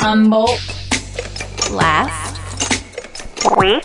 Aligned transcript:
Humboldt 0.00 0.60
last 1.72 2.38
week. 3.58 3.84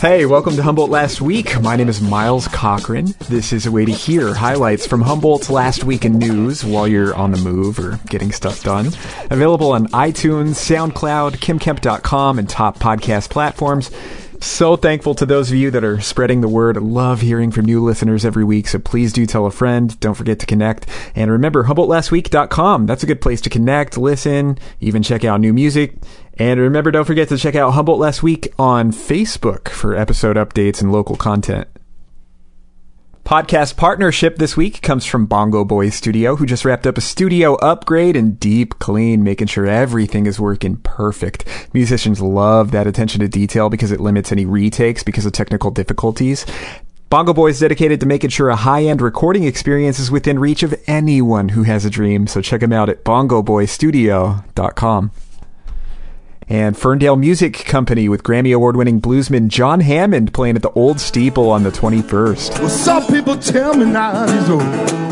Hey, 0.00 0.26
welcome 0.26 0.56
to 0.56 0.62
Humboldt 0.64 0.90
Last 0.90 1.20
Week. 1.20 1.60
My 1.60 1.76
name 1.76 1.88
is 1.88 2.00
Miles 2.00 2.48
Cochran. 2.48 3.14
This 3.28 3.52
is 3.52 3.66
a 3.66 3.70
way 3.70 3.84
to 3.84 3.92
hear 3.92 4.34
highlights 4.34 4.88
from 4.88 5.02
Humboldt's 5.02 5.50
last 5.50 5.84
week 5.84 6.04
in 6.04 6.18
news 6.18 6.64
while 6.64 6.88
you're 6.88 7.14
on 7.14 7.30
the 7.30 7.38
move 7.38 7.78
or 7.78 8.00
getting 8.08 8.32
stuff 8.32 8.64
done. 8.64 8.88
Available 9.30 9.70
on 9.70 9.86
iTunes, 9.88 10.56
SoundCloud, 10.56 11.36
kymkemp.com, 11.36 12.38
and 12.40 12.48
top 12.48 12.78
podcast 12.78 13.30
platforms. 13.30 13.90
So 14.42 14.74
thankful 14.74 15.14
to 15.16 15.26
those 15.26 15.50
of 15.50 15.56
you 15.56 15.70
that 15.70 15.84
are 15.84 16.00
spreading 16.00 16.40
the 16.40 16.48
word. 16.48 16.78
Love 16.78 17.20
hearing 17.20 17.50
from 17.50 17.66
new 17.66 17.84
listeners 17.84 18.24
every 18.24 18.42
week, 18.42 18.68
so 18.68 18.78
please 18.78 19.12
do 19.12 19.26
tell 19.26 19.44
a 19.44 19.50
friend. 19.50 20.00
Don't 20.00 20.14
forget 20.14 20.38
to 20.38 20.46
connect. 20.46 20.86
And 21.14 21.30
remember, 21.30 21.64
HumboldtLastWeek.com. 21.64 22.86
That's 22.86 23.02
a 23.02 23.06
good 23.06 23.20
place 23.20 23.42
to 23.42 23.50
connect, 23.50 23.98
listen, 23.98 24.58
even 24.80 25.02
check 25.02 25.24
out 25.24 25.42
new 25.42 25.52
music. 25.52 25.94
And 26.38 26.58
remember, 26.58 26.90
don't 26.90 27.04
forget 27.04 27.28
to 27.28 27.36
check 27.36 27.54
out 27.54 27.72
Humboldt 27.72 28.00
Last 28.00 28.22
Week 28.22 28.52
on 28.58 28.92
Facebook 28.92 29.68
for 29.68 29.94
episode 29.94 30.36
updates 30.36 30.80
and 30.80 30.90
local 30.90 31.16
content. 31.16 31.68
Podcast 33.30 33.76
partnership 33.76 34.38
this 34.38 34.56
week 34.56 34.82
comes 34.82 35.06
from 35.06 35.26
Bongo 35.26 35.64
Boy 35.64 35.90
Studio, 35.90 36.34
who 36.34 36.44
just 36.44 36.64
wrapped 36.64 36.84
up 36.84 36.98
a 36.98 37.00
studio 37.00 37.54
upgrade 37.58 38.16
and 38.16 38.40
deep 38.40 38.80
clean, 38.80 39.22
making 39.22 39.46
sure 39.46 39.68
everything 39.68 40.26
is 40.26 40.40
working 40.40 40.78
perfect. 40.78 41.44
Musicians 41.72 42.20
love 42.20 42.72
that 42.72 42.88
attention 42.88 43.20
to 43.20 43.28
detail 43.28 43.70
because 43.70 43.92
it 43.92 44.00
limits 44.00 44.32
any 44.32 44.46
retakes 44.46 45.04
because 45.04 45.26
of 45.26 45.32
technical 45.32 45.70
difficulties. 45.70 46.44
Bongo 47.08 47.32
Boy 47.32 47.50
is 47.50 47.60
dedicated 47.60 48.00
to 48.00 48.06
making 48.06 48.30
sure 48.30 48.48
a 48.48 48.56
high-end 48.56 49.00
recording 49.00 49.44
experience 49.44 50.00
is 50.00 50.10
within 50.10 50.40
reach 50.40 50.64
of 50.64 50.74
anyone 50.88 51.50
who 51.50 51.62
has 51.62 51.84
a 51.84 51.90
dream, 51.90 52.26
so 52.26 52.40
check 52.40 52.62
them 52.62 52.72
out 52.72 52.88
at 52.88 53.04
bongoboystudio.com 53.04 55.12
and 56.50 56.76
Ferndale 56.76 57.14
Music 57.14 57.64
Company 57.64 58.08
with 58.08 58.24
Grammy 58.24 58.52
Award 58.54 58.76
winning 58.76 59.00
bluesman 59.00 59.48
John 59.48 59.80
Hammond 59.80 60.34
playing 60.34 60.56
at 60.56 60.62
the 60.62 60.72
Old 60.72 60.98
Steeple 61.00 61.48
on 61.48 61.62
the 61.62 61.70
21st. 61.70 62.58
Well, 62.58 62.68
some 62.68 63.06
people 63.06 63.38
tell 63.38 63.74
me 63.74 63.84
now 63.84 64.26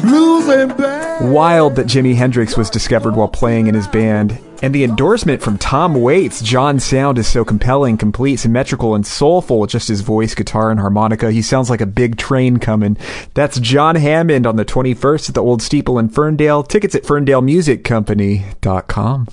blues 0.00 0.48
ain't 0.48 0.76
bad. 0.76 1.30
Wild 1.30 1.76
that 1.76 1.86
Jimi 1.86 2.16
Hendrix 2.16 2.56
was 2.56 2.70
discovered 2.70 3.14
while 3.14 3.28
playing 3.28 3.68
in 3.68 3.76
his 3.76 3.86
band. 3.86 4.36
And 4.60 4.74
the 4.74 4.82
endorsement 4.82 5.40
from 5.40 5.58
Tom 5.58 5.94
Waits, 5.94 6.42
John's 6.42 6.84
sound 6.84 7.16
is 7.18 7.28
so 7.28 7.44
compelling, 7.44 7.96
complete, 7.96 8.38
symmetrical, 8.38 8.96
and 8.96 9.06
soulful 9.06 9.60
with 9.60 9.70
just 9.70 9.86
his 9.86 10.00
voice, 10.00 10.34
guitar, 10.34 10.72
and 10.72 10.80
harmonica. 10.80 11.30
He 11.30 11.42
sounds 11.42 11.70
like 11.70 11.80
a 11.80 11.86
big 11.86 12.16
train 12.16 12.56
coming. 12.56 12.96
That's 13.34 13.60
John 13.60 13.94
Hammond 13.94 14.48
on 14.48 14.56
the 14.56 14.64
21st 14.64 15.28
at 15.28 15.36
the 15.36 15.44
Old 15.44 15.62
Steeple 15.62 16.00
in 16.00 16.08
Ferndale. 16.08 16.64
Tickets 16.64 16.96
at 16.96 17.04
ferndalemusiccompany.com. 17.04 19.28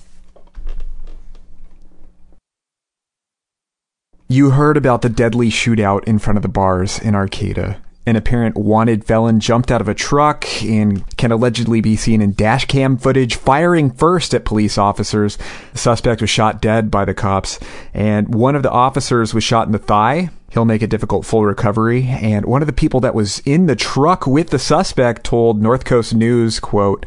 You 4.27 4.49
heard 4.49 4.75
about 4.75 5.03
the 5.03 5.09
deadly 5.09 5.51
shootout 5.51 6.03
in 6.05 6.17
front 6.17 6.37
of 6.37 6.41
the 6.41 6.49
bars 6.49 6.97
in 6.97 7.13
Arcata. 7.13 7.77
An 8.07 8.15
apparent 8.15 8.55
wanted 8.55 9.05
felon 9.05 9.39
jumped 9.39 9.69
out 9.69 9.81
of 9.81 9.87
a 9.87 9.93
truck 9.93 10.47
and 10.63 11.05
can 11.15 11.31
allegedly 11.31 11.79
be 11.79 11.95
seen 11.95 12.23
in 12.23 12.33
dashcam 12.33 12.99
footage 12.99 13.35
firing 13.35 13.91
first 13.91 14.33
at 14.33 14.43
police 14.43 14.79
officers. 14.79 15.37
The 15.73 15.77
suspect 15.77 16.21
was 16.21 16.31
shot 16.31 16.59
dead 16.59 16.89
by 16.89 17.05
the 17.05 17.13
cops, 17.13 17.59
and 17.93 18.33
one 18.33 18.55
of 18.55 18.63
the 18.63 18.71
officers 18.71 19.35
was 19.35 19.43
shot 19.43 19.67
in 19.67 19.73
the 19.73 19.77
thigh. 19.77 20.31
He'll 20.49 20.65
make 20.65 20.81
a 20.81 20.87
difficult 20.87 21.23
full 21.23 21.45
recovery. 21.45 22.07
And 22.07 22.47
one 22.47 22.63
of 22.63 22.67
the 22.67 22.73
people 22.73 23.01
that 23.01 23.13
was 23.13 23.39
in 23.45 23.67
the 23.67 23.75
truck 23.75 24.25
with 24.25 24.49
the 24.49 24.57
suspect 24.57 25.23
told 25.23 25.61
North 25.61 25.85
Coast 25.85 26.15
News, 26.15 26.59
quote, 26.59 27.05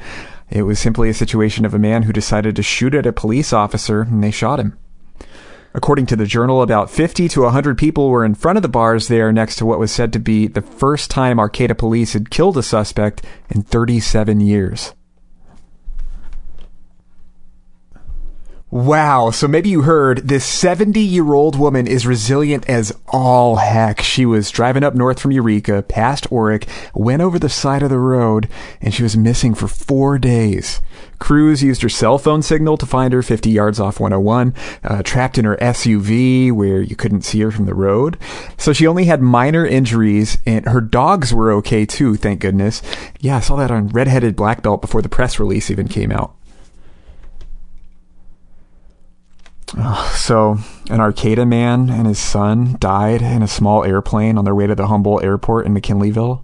it 0.50 0.62
was 0.62 0.78
simply 0.78 1.08
a 1.08 1.14
situation 1.14 1.64
of 1.64 1.74
a 1.74 1.80
man 1.80 2.04
who 2.04 2.12
decided 2.12 2.54
to 2.54 2.62
shoot 2.62 2.94
at 2.94 3.06
a 3.06 3.12
police 3.12 3.52
officer 3.52 4.02
and 4.02 4.22
they 4.22 4.30
shot 4.30 4.60
him. 4.60 4.78
According 5.78 6.06
to 6.06 6.16
the 6.16 6.26
journal, 6.26 6.60
about 6.60 6.90
50 6.90 7.28
to 7.28 7.42
100 7.42 7.78
people 7.78 8.10
were 8.10 8.24
in 8.24 8.34
front 8.34 8.58
of 8.58 8.62
the 8.62 8.68
bars 8.68 9.06
there 9.06 9.30
next 9.30 9.54
to 9.58 9.64
what 9.64 9.78
was 9.78 9.92
said 9.92 10.12
to 10.12 10.18
be 10.18 10.48
the 10.48 10.60
first 10.60 11.08
time 11.08 11.38
Arcata 11.38 11.76
police 11.76 12.14
had 12.14 12.30
killed 12.30 12.58
a 12.58 12.64
suspect 12.64 13.24
in 13.48 13.62
37 13.62 14.40
years. 14.40 14.92
Wow. 18.70 19.30
So 19.30 19.48
maybe 19.48 19.70
you 19.70 19.82
heard 19.82 20.28
this 20.28 20.44
70 20.44 21.00
year 21.00 21.32
old 21.32 21.58
woman 21.58 21.86
is 21.86 22.06
resilient 22.06 22.68
as 22.68 22.94
all 23.06 23.56
heck. 23.56 24.02
She 24.02 24.26
was 24.26 24.50
driving 24.50 24.84
up 24.84 24.94
north 24.94 25.18
from 25.18 25.32
Eureka, 25.32 25.82
past 25.82 26.28
Orick, 26.28 26.68
went 26.92 27.22
over 27.22 27.38
the 27.38 27.48
side 27.48 27.82
of 27.82 27.88
the 27.88 27.98
road, 27.98 28.46
and 28.82 28.92
she 28.92 29.02
was 29.02 29.16
missing 29.16 29.54
for 29.54 29.68
four 29.68 30.18
days. 30.18 30.82
Crews 31.18 31.62
used 31.62 31.80
her 31.80 31.88
cell 31.88 32.18
phone 32.18 32.42
signal 32.42 32.76
to 32.76 32.84
find 32.84 33.14
her 33.14 33.22
50 33.22 33.48
yards 33.48 33.80
off 33.80 34.00
101, 34.00 34.52
uh, 34.84 35.02
trapped 35.02 35.38
in 35.38 35.46
her 35.46 35.56
SUV 35.56 36.52
where 36.52 36.82
you 36.82 36.94
couldn't 36.94 37.22
see 37.22 37.40
her 37.40 37.50
from 37.50 37.64
the 37.64 37.74
road. 37.74 38.18
So 38.58 38.74
she 38.74 38.86
only 38.86 39.06
had 39.06 39.22
minor 39.22 39.66
injuries, 39.66 40.36
and 40.44 40.66
her 40.66 40.82
dogs 40.82 41.32
were 41.32 41.52
okay 41.52 41.86
too, 41.86 42.16
thank 42.16 42.40
goodness. 42.40 42.82
Yeah, 43.18 43.38
I 43.38 43.40
saw 43.40 43.56
that 43.56 43.70
on 43.70 43.88
Redheaded 43.88 44.36
Black 44.36 44.62
Belt 44.62 44.82
before 44.82 45.00
the 45.00 45.08
press 45.08 45.40
release 45.40 45.70
even 45.70 45.88
came 45.88 46.12
out. 46.12 46.34
So, 50.14 50.58
an 50.90 51.00
Arcata 51.00 51.44
man 51.44 51.90
and 51.90 52.06
his 52.06 52.18
son 52.18 52.76
died 52.78 53.22
in 53.22 53.42
a 53.42 53.48
small 53.48 53.84
airplane 53.84 54.38
on 54.38 54.44
their 54.44 54.54
way 54.54 54.66
to 54.66 54.74
the 54.74 54.86
Humboldt 54.86 55.24
Airport 55.24 55.66
in 55.66 55.74
McKinleyville. 55.74 56.42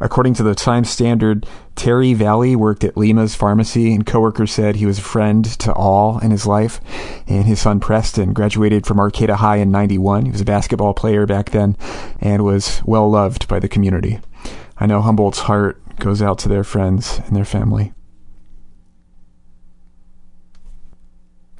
According 0.00 0.34
to 0.34 0.42
the 0.42 0.56
Times 0.56 0.90
Standard, 0.90 1.46
Terry 1.76 2.12
Valley 2.12 2.56
worked 2.56 2.82
at 2.82 2.96
Lima's 2.96 3.36
pharmacy, 3.36 3.94
and 3.94 4.04
coworkers 4.04 4.50
said 4.50 4.74
he 4.74 4.86
was 4.86 4.98
a 4.98 5.02
friend 5.02 5.44
to 5.60 5.72
all 5.72 6.18
in 6.18 6.32
his 6.32 6.44
life. 6.44 6.80
And 7.28 7.44
his 7.44 7.60
son 7.60 7.78
Preston 7.78 8.32
graduated 8.32 8.84
from 8.84 8.98
Arcata 8.98 9.36
High 9.36 9.58
in 9.58 9.70
91. 9.70 10.24
He 10.24 10.32
was 10.32 10.40
a 10.40 10.44
basketball 10.44 10.92
player 10.92 11.24
back 11.24 11.50
then 11.50 11.76
and 12.20 12.44
was 12.44 12.82
well 12.84 13.08
loved 13.08 13.46
by 13.46 13.60
the 13.60 13.68
community. 13.68 14.18
I 14.76 14.86
know 14.86 15.00
Humboldt's 15.00 15.40
heart 15.40 15.80
goes 16.00 16.20
out 16.20 16.38
to 16.40 16.48
their 16.48 16.64
friends 16.64 17.20
and 17.26 17.36
their 17.36 17.44
family. 17.44 17.92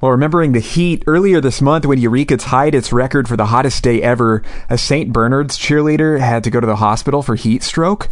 Well, 0.03 0.11
remembering 0.11 0.51
the 0.51 0.59
heat 0.59 1.05
earlier 1.07 1.39
this 1.39 1.61
month 1.61 1.85
when 1.85 1.97
Eureka 1.97 2.35
tied 2.35 2.75
its 2.75 2.91
record 2.91 3.29
for 3.29 3.37
the 3.37 3.45
hottest 3.45 3.85
day 3.85 4.01
ever, 4.01 4.43
a 4.69 4.77
St. 4.77 5.13
Bernard's 5.13 5.57
cheerleader 5.57 6.19
had 6.19 6.43
to 6.43 6.49
go 6.49 6.59
to 6.59 6.67
the 6.67 6.75
hospital 6.75 7.23
for 7.23 7.35
heat 7.35 7.63
stroke. 7.63 8.09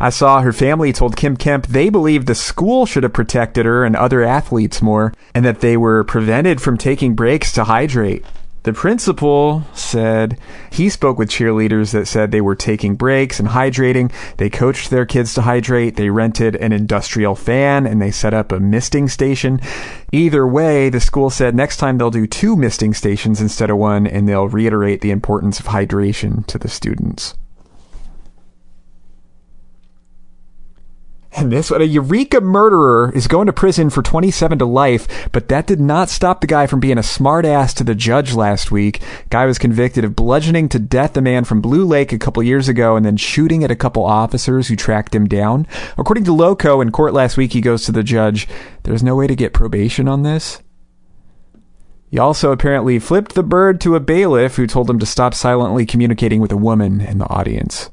I 0.00 0.10
saw 0.10 0.42
her 0.42 0.52
family 0.52 0.92
told 0.92 1.16
Kym 1.16 1.36
Kemp 1.36 1.66
they 1.66 1.90
believed 1.90 2.28
the 2.28 2.36
school 2.36 2.86
should 2.86 3.02
have 3.02 3.12
protected 3.12 3.66
her 3.66 3.84
and 3.84 3.96
other 3.96 4.22
athletes 4.22 4.80
more, 4.80 5.12
and 5.34 5.44
that 5.44 5.58
they 5.58 5.76
were 5.76 6.04
prevented 6.04 6.60
from 6.60 6.78
taking 6.78 7.16
breaks 7.16 7.50
to 7.54 7.64
hydrate. 7.64 8.24
The 8.64 8.72
principal 8.72 9.64
said 9.74 10.38
he 10.70 10.88
spoke 10.88 11.18
with 11.18 11.30
cheerleaders 11.30 11.92
that 11.92 12.06
said 12.06 12.30
they 12.30 12.40
were 12.40 12.54
taking 12.54 12.94
breaks 12.94 13.40
and 13.40 13.48
hydrating. 13.48 14.12
They 14.36 14.50
coached 14.50 14.90
their 14.90 15.04
kids 15.04 15.34
to 15.34 15.42
hydrate. 15.42 15.96
They 15.96 16.10
rented 16.10 16.54
an 16.56 16.72
industrial 16.72 17.34
fan 17.34 17.86
and 17.86 18.00
they 18.00 18.12
set 18.12 18.34
up 18.34 18.52
a 18.52 18.60
misting 18.60 19.08
station. 19.08 19.60
Either 20.12 20.46
way, 20.46 20.90
the 20.90 21.00
school 21.00 21.28
said 21.28 21.56
next 21.56 21.78
time 21.78 21.98
they'll 21.98 22.10
do 22.10 22.26
two 22.26 22.54
misting 22.54 22.94
stations 22.94 23.40
instead 23.40 23.68
of 23.68 23.78
one 23.78 24.06
and 24.06 24.28
they'll 24.28 24.48
reiterate 24.48 25.00
the 25.00 25.10
importance 25.10 25.58
of 25.58 25.66
hydration 25.66 26.46
to 26.46 26.56
the 26.56 26.68
students. 26.68 27.34
And 31.34 31.50
this 31.50 31.70
one, 31.70 31.80
a 31.80 31.84
Eureka 31.84 32.42
murderer 32.42 33.10
is 33.14 33.26
going 33.26 33.46
to 33.46 33.54
prison 33.54 33.88
for 33.88 34.02
27 34.02 34.58
to 34.58 34.66
life, 34.66 35.30
but 35.32 35.48
that 35.48 35.66
did 35.66 35.80
not 35.80 36.10
stop 36.10 36.40
the 36.40 36.46
guy 36.46 36.66
from 36.66 36.80
being 36.80 36.98
a 36.98 37.02
smartass 37.02 37.74
to 37.76 37.84
the 37.84 37.94
judge 37.94 38.34
last 38.34 38.70
week. 38.70 39.00
Guy 39.30 39.46
was 39.46 39.58
convicted 39.58 40.04
of 40.04 40.14
bludgeoning 40.14 40.68
to 40.68 40.78
death 40.78 41.16
a 41.16 41.22
man 41.22 41.44
from 41.44 41.62
Blue 41.62 41.86
Lake 41.86 42.12
a 42.12 42.18
couple 42.18 42.42
years 42.42 42.68
ago 42.68 42.96
and 42.96 43.06
then 43.06 43.16
shooting 43.16 43.64
at 43.64 43.70
a 43.70 43.76
couple 43.76 44.04
officers 44.04 44.68
who 44.68 44.76
tracked 44.76 45.14
him 45.14 45.26
down. 45.26 45.66
According 45.96 46.24
to 46.24 46.34
Loco 46.34 46.82
in 46.82 46.92
court 46.92 47.14
last 47.14 47.38
week, 47.38 47.54
he 47.54 47.62
goes 47.62 47.86
to 47.86 47.92
the 47.92 48.02
judge, 48.02 48.46
there's 48.82 49.02
no 49.02 49.16
way 49.16 49.26
to 49.26 49.36
get 49.36 49.54
probation 49.54 50.08
on 50.08 50.24
this. 50.24 50.60
He 52.10 52.18
also 52.18 52.52
apparently 52.52 52.98
flipped 52.98 53.34
the 53.34 53.42
bird 53.42 53.80
to 53.80 53.96
a 53.96 54.00
bailiff 54.00 54.56
who 54.56 54.66
told 54.66 54.90
him 54.90 54.98
to 54.98 55.06
stop 55.06 55.32
silently 55.32 55.86
communicating 55.86 56.42
with 56.42 56.52
a 56.52 56.58
woman 56.58 57.00
in 57.00 57.16
the 57.16 57.28
audience. 57.28 57.90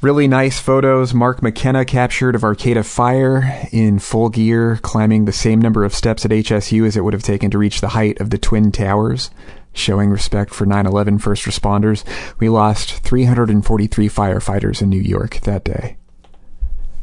Really 0.00 0.28
nice 0.28 0.60
photos 0.60 1.12
Mark 1.12 1.42
McKenna 1.42 1.84
captured 1.84 2.36
of 2.36 2.44
Arcata 2.44 2.84
Fire 2.84 3.66
in 3.72 3.98
full 3.98 4.28
gear, 4.28 4.78
climbing 4.80 5.24
the 5.24 5.32
same 5.32 5.60
number 5.60 5.82
of 5.82 5.92
steps 5.92 6.24
at 6.24 6.30
HSU 6.30 6.86
as 6.86 6.96
it 6.96 7.02
would 7.02 7.14
have 7.14 7.24
taken 7.24 7.50
to 7.50 7.58
reach 7.58 7.80
the 7.80 7.88
height 7.88 8.20
of 8.20 8.30
the 8.30 8.38
Twin 8.38 8.70
Towers. 8.70 9.32
Showing 9.72 10.10
respect 10.10 10.54
for 10.54 10.66
9 10.66 10.86
11 10.86 11.18
first 11.18 11.46
responders, 11.46 12.04
we 12.38 12.48
lost 12.48 12.92
343 13.00 14.08
firefighters 14.08 14.80
in 14.80 14.88
New 14.88 15.00
York 15.00 15.40
that 15.40 15.64
day. 15.64 15.96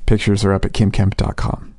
Pictures 0.05 0.45
are 0.45 0.53
up 0.53 0.63
at 0.63 0.71
kymkemp.com. 0.71 1.75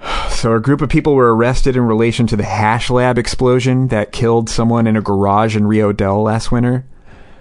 So, 0.30 0.54
a 0.54 0.60
group 0.60 0.80
of 0.80 0.88
people 0.88 1.16
were 1.16 1.34
arrested 1.34 1.76
in 1.76 1.82
relation 1.82 2.28
to 2.28 2.36
the 2.36 2.44
Hash 2.44 2.90
Lab 2.90 3.18
explosion 3.18 3.88
that 3.88 4.12
killed 4.12 4.48
someone 4.48 4.86
in 4.86 4.96
a 4.96 5.02
garage 5.02 5.56
in 5.56 5.66
Rio 5.66 5.92
Dell 5.92 6.22
last 6.22 6.52
winter. 6.52 6.86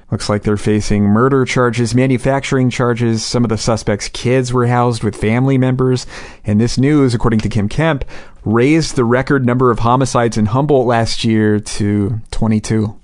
Looks 0.09 0.30
like 0.30 0.44
they're 0.44 0.56
facing 0.56 1.04
murder 1.04 1.44
charges, 1.44 1.94
manufacturing 1.94 2.69
charges. 2.69 3.25
Some 3.25 3.44
of 3.44 3.50
the 3.50 3.57
suspects' 3.57 4.07
kids 4.07 4.54
were 4.54 4.68
housed 4.68 5.04
with 5.04 5.18
family 5.18 5.57
members. 5.57 6.07
And 6.45 6.62
this 6.62 6.77
news, 6.77 7.13
according 7.13 7.42
to 7.42 7.50
Kym 7.50 7.69
Kemp, 7.69 8.06
raised 8.45 8.95
the 8.95 9.04
record 9.04 9.45
number 9.45 9.69
of 9.69 9.80
homicides 9.80 10.38
in 10.38 10.45
Humboldt 10.45 10.88
last 10.88 11.25
year 11.25 11.59
to 11.59 12.21
22. 12.31 12.98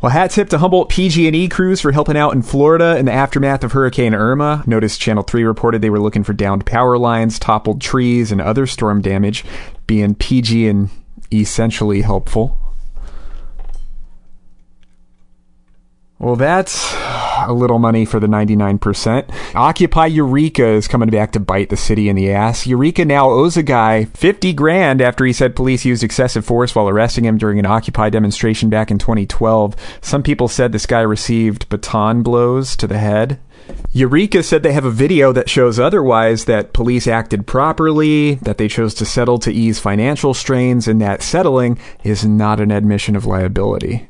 Well, 0.00 0.10
hat 0.10 0.30
tip 0.30 0.48
to 0.48 0.58
Humboldt 0.58 0.88
PG&E 0.88 1.48
crews 1.48 1.80
for 1.82 1.92
helping 1.92 2.16
out 2.16 2.32
in 2.32 2.42
Florida 2.42 2.96
in 2.96 3.04
the 3.04 3.12
aftermath 3.12 3.62
of 3.62 3.72
Hurricane 3.72 4.14
Irma. 4.14 4.64
Notice 4.66 4.96
Channel 4.96 5.22
3 5.22 5.44
reported 5.44 5.82
they 5.82 5.90
were 5.90 6.00
looking 6.00 6.24
for 6.24 6.32
downed 6.32 6.64
power 6.64 6.96
lines, 6.96 7.38
toppled 7.38 7.82
trees, 7.82 8.32
and 8.32 8.40
other 8.40 8.66
storm 8.66 9.02
damage, 9.02 9.44
being 9.86 10.14
PG 10.14 10.66
and 10.66 10.88
essentially 11.30 12.00
helpful. 12.00 12.58
Well, 16.22 16.36
that's 16.36 16.94
a 17.48 17.52
little 17.52 17.80
money 17.80 18.04
for 18.04 18.20
the 18.20 18.28
99%. 18.28 19.56
Occupy 19.56 20.06
Eureka 20.06 20.64
is 20.64 20.86
coming 20.86 21.10
back 21.10 21.32
to 21.32 21.40
bite 21.40 21.68
the 21.68 21.76
city 21.76 22.08
in 22.08 22.14
the 22.14 22.30
ass. 22.30 22.64
Eureka 22.64 23.04
now 23.04 23.28
owes 23.28 23.56
a 23.56 23.62
guy 23.64 24.04
50 24.04 24.52
grand 24.52 25.02
after 25.02 25.24
he 25.24 25.32
said 25.32 25.56
police 25.56 25.84
used 25.84 26.04
excessive 26.04 26.44
force 26.44 26.76
while 26.76 26.88
arresting 26.88 27.24
him 27.24 27.38
during 27.38 27.58
an 27.58 27.66
Occupy 27.66 28.08
demonstration 28.08 28.70
back 28.70 28.88
in 28.88 28.98
2012. 28.98 29.74
Some 30.00 30.22
people 30.22 30.46
said 30.46 30.70
this 30.70 30.86
guy 30.86 31.00
received 31.00 31.68
baton 31.68 32.22
blows 32.22 32.76
to 32.76 32.86
the 32.86 32.98
head. 32.98 33.40
Eureka 33.90 34.44
said 34.44 34.62
they 34.62 34.72
have 34.72 34.84
a 34.84 34.92
video 34.92 35.32
that 35.32 35.50
shows 35.50 35.80
otherwise 35.80 36.44
that 36.44 36.72
police 36.72 37.08
acted 37.08 37.48
properly, 37.48 38.34
that 38.36 38.58
they 38.58 38.68
chose 38.68 38.94
to 38.94 39.04
settle 39.04 39.38
to 39.38 39.52
ease 39.52 39.80
financial 39.80 40.34
strains, 40.34 40.86
and 40.86 41.00
that 41.00 41.20
settling 41.20 41.80
is 42.04 42.24
not 42.24 42.60
an 42.60 42.70
admission 42.70 43.16
of 43.16 43.26
liability. 43.26 44.08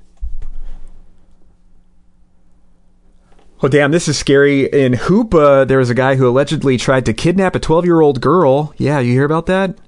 Well, 3.63 3.71
damn, 3.71 3.93
this 3.93 4.09
is 4.09 4.19
scary. 4.19 4.65
In 4.65 4.95
Hoopa, 4.95 5.69
there 5.69 5.79
was 5.79 5.89
a 5.89 5.95
guy 5.95 6.17
who 6.17 6.29
allegedly 6.29 6.77
tried 6.77 7.07
to 7.07 7.13
kidnap 7.13 7.55
a 7.55 7.61
12 7.61 7.85
year 7.85 8.01
old 8.01 8.21
girl. 8.21 8.75
Yeah, 8.77 8.99
you 8.99 9.13
hear 9.13 9.25
about 9.25 9.47
that? 9.47 9.79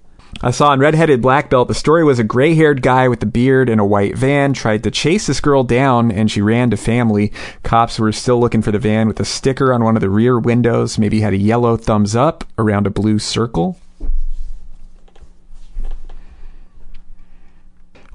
I 0.43 0.53
saw 0.53 0.69
on 0.69 0.79
Redheaded 0.79 1.21
Black 1.21 1.51
Belt 1.51 1.67
the 1.67 1.75
story 1.75 2.05
was 2.05 2.21
a 2.21 2.25
gray 2.25 2.55
haired 2.55 2.83
guy 2.83 3.09
with 3.09 3.21
a 3.25 3.27
beard 3.27 3.69
in 3.69 3.81
a 3.81 3.85
white 3.85 4.17
van 4.17 4.53
tried 4.53 4.85
to 4.85 4.93
chase 4.93 5.27
this 5.27 5.41
girl 5.41 5.65
down 5.65 6.13
and 6.13 6.31
she 6.31 6.41
ran 6.41 6.71
to 6.71 6.77
family. 6.77 7.33
Cops 7.65 7.99
were 7.99 8.13
still 8.13 8.39
looking 8.39 8.63
for 8.63 8.71
the 8.71 8.79
van 8.79 9.09
with 9.09 9.19
a 9.19 9.25
sticker 9.25 9.73
on 9.73 9.83
one 9.83 9.97
of 9.97 10.03
the 10.03 10.11
rear 10.11 10.39
windows, 10.39 10.97
maybe 10.97 11.21
had 11.21 11.33
a 11.33 11.37
yellow 11.37 11.77
thumbs 11.77 12.15
up 12.15 12.45
around 12.57 12.87
a 12.87 12.91
blue 12.91 13.19
circle. 13.19 13.77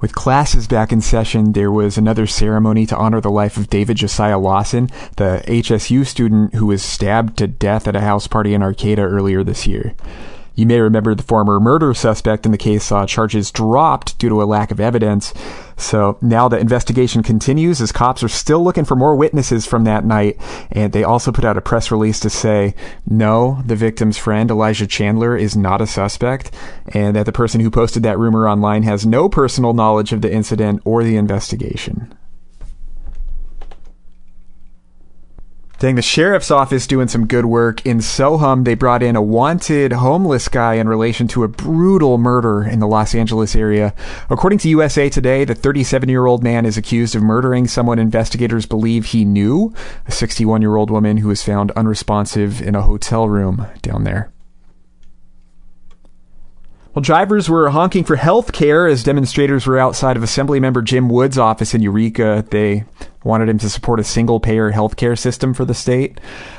With 0.00 0.14
classes 0.14 0.66
back 0.66 0.92
in 0.92 1.02
session, 1.02 1.52
there 1.52 1.70
was 1.70 1.98
another 1.98 2.26
ceremony 2.26 2.86
to 2.86 2.96
honor 2.96 3.20
the 3.20 3.30
life 3.30 3.58
of 3.58 3.68
David 3.68 3.98
Josiah 3.98 4.38
Lawson, 4.38 4.88
the 5.16 5.42
HSU 5.46 6.06
student 6.06 6.54
who 6.54 6.66
was 6.66 6.82
stabbed 6.82 7.36
to 7.38 7.46
death 7.46 7.86
at 7.86 7.94
a 7.94 8.00
house 8.00 8.26
party 8.26 8.54
in 8.54 8.62
Arcata 8.62 9.02
earlier 9.02 9.44
this 9.44 9.66
year. 9.66 9.94
You 10.60 10.66
may 10.66 10.80
remember 10.80 11.14
the 11.14 11.22
former 11.22 11.58
murder 11.58 11.94
suspect 11.94 12.44
in 12.44 12.52
the 12.52 12.58
case 12.58 12.84
saw 12.84 13.06
charges 13.06 13.50
dropped 13.50 14.18
due 14.18 14.28
to 14.28 14.42
a 14.42 14.44
lack 14.44 14.70
of 14.70 14.78
evidence. 14.78 15.32
So 15.78 16.18
now 16.20 16.48
the 16.48 16.58
investigation 16.58 17.22
continues 17.22 17.80
as 17.80 17.92
cops 17.92 18.22
are 18.22 18.28
still 18.28 18.62
looking 18.62 18.84
for 18.84 18.94
more 18.94 19.16
witnesses 19.16 19.64
from 19.64 19.84
that 19.84 20.04
night. 20.04 20.38
And 20.70 20.92
they 20.92 21.02
also 21.02 21.32
put 21.32 21.46
out 21.46 21.56
a 21.56 21.62
press 21.62 21.90
release 21.90 22.20
to 22.20 22.28
say, 22.28 22.74
no, 23.06 23.62
the 23.64 23.74
victim's 23.74 24.18
friend, 24.18 24.50
Elijah 24.50 24.86
Chandler, 24.86 25.34
is 25.34 25.56
not 25.56 25.80
a 25.80 25.86
suspect. 25.86 26.50
And 26.92 27.16
that 27.16 27.24
the 27.24 27.32
person 27.32 27.62
who 27.62 27.70
posted 27.70 28.02
that 28.02 28.18
rumor 28.18 28.46
online 28.46 28.82
has 28.82 29.06
no 29.06 29.30
personal 29.30 29.72
knowledge 29.72 30.12
of 30.12 30.20
the 30.20 30.30
incident 30.30 30.82
or 30.84 31.02
the 31.02 31.16
investigation. 31.16 32.14
Dang, 35.80 35.94
the 35.94 36.02
sheriff's 36.02 36.50
office 36.50 36.86
doing 36.86 37.08
some 37.08 37.26
good 37.26 37.46
work. 37.46 37.86
In 37.86 38.00
SoHum, 38.00 38.66
they 38.66 38.74
brought 38.74 39.02
in 39.02 39.16
a 39.16 39.22
wanted 39.22 39.92
homeless 39.92 40.46
guy 40.46 40.74
in 40.74 40.86
relation 40.86 41.26
to 41.28 41.42
a 41.42 41.48
brutal 41.48 42.18
murder 42.18 42.62
in 42.62 42.80
the 42.80 42.86
Los 42.86 43.14
Angeles 43.14 43.56
area. 43.56 43.94
According 44.28 44.58
to 44.58 44.68
USA 44.68 45.08
Today, 45.08 45.46
the 45.46 45.54
37 45.54 46.10
year 46.10 46.26
old 46.26 46.44
man 46.44 46.66
is 46.66 46.76
accused 46.76 47.16
of 47.16 47.22
murdering 47.22 47.66
someone 47.66 47.98
investigators 47.98 48.66
believe 48.66 49.06
he 49.06 49.24
knew, 49.24 49.72
a 50.06 50.12
61 50.12 50.60
year 50.60 50.76
old 50.76 50.90
woman 50.90 51.16
who 51.16 51.28
was 51.28 51.42
found 51.42 51.70
unresponsive 51.70 52.60
in 52.60 52.74
a 52.74 52.82
hotel 52.82 53.26
room 53.26 53.66
down 53.80 54.04
there. 54.04 54.30
Well, 56.92 57.02
drivers 57.02 57.48
were 57.48 57.70
honking 57.70 58.02
for 58.02 58.16
health 58.16 58.50
care 58.50 58.88
as 58.88 59.04
demonstrators 59.04 59.64
were 59.64 59.78
outside 59.78 60.16
of 60.16 60.24
Assemblymember 60.24 60.82
Jim 60.82 61.08
Wood's 61.08 61.38
office 61.38 61.72
in 61.72 61.82
Eureka. 61.82 62.44
They 62.50 62.82
wanted 63.22 63.48
him 63.48 63.58
to 63.58 63.70
support 63.70 64.00
a 64.00 64.04
single 64.04 64.40
payer 64.40 64.72
healthcare 64.72 65.16
system 65.16 65.54
for 65.54 65.64
the 65.64 65.72
state. 65.72 66.18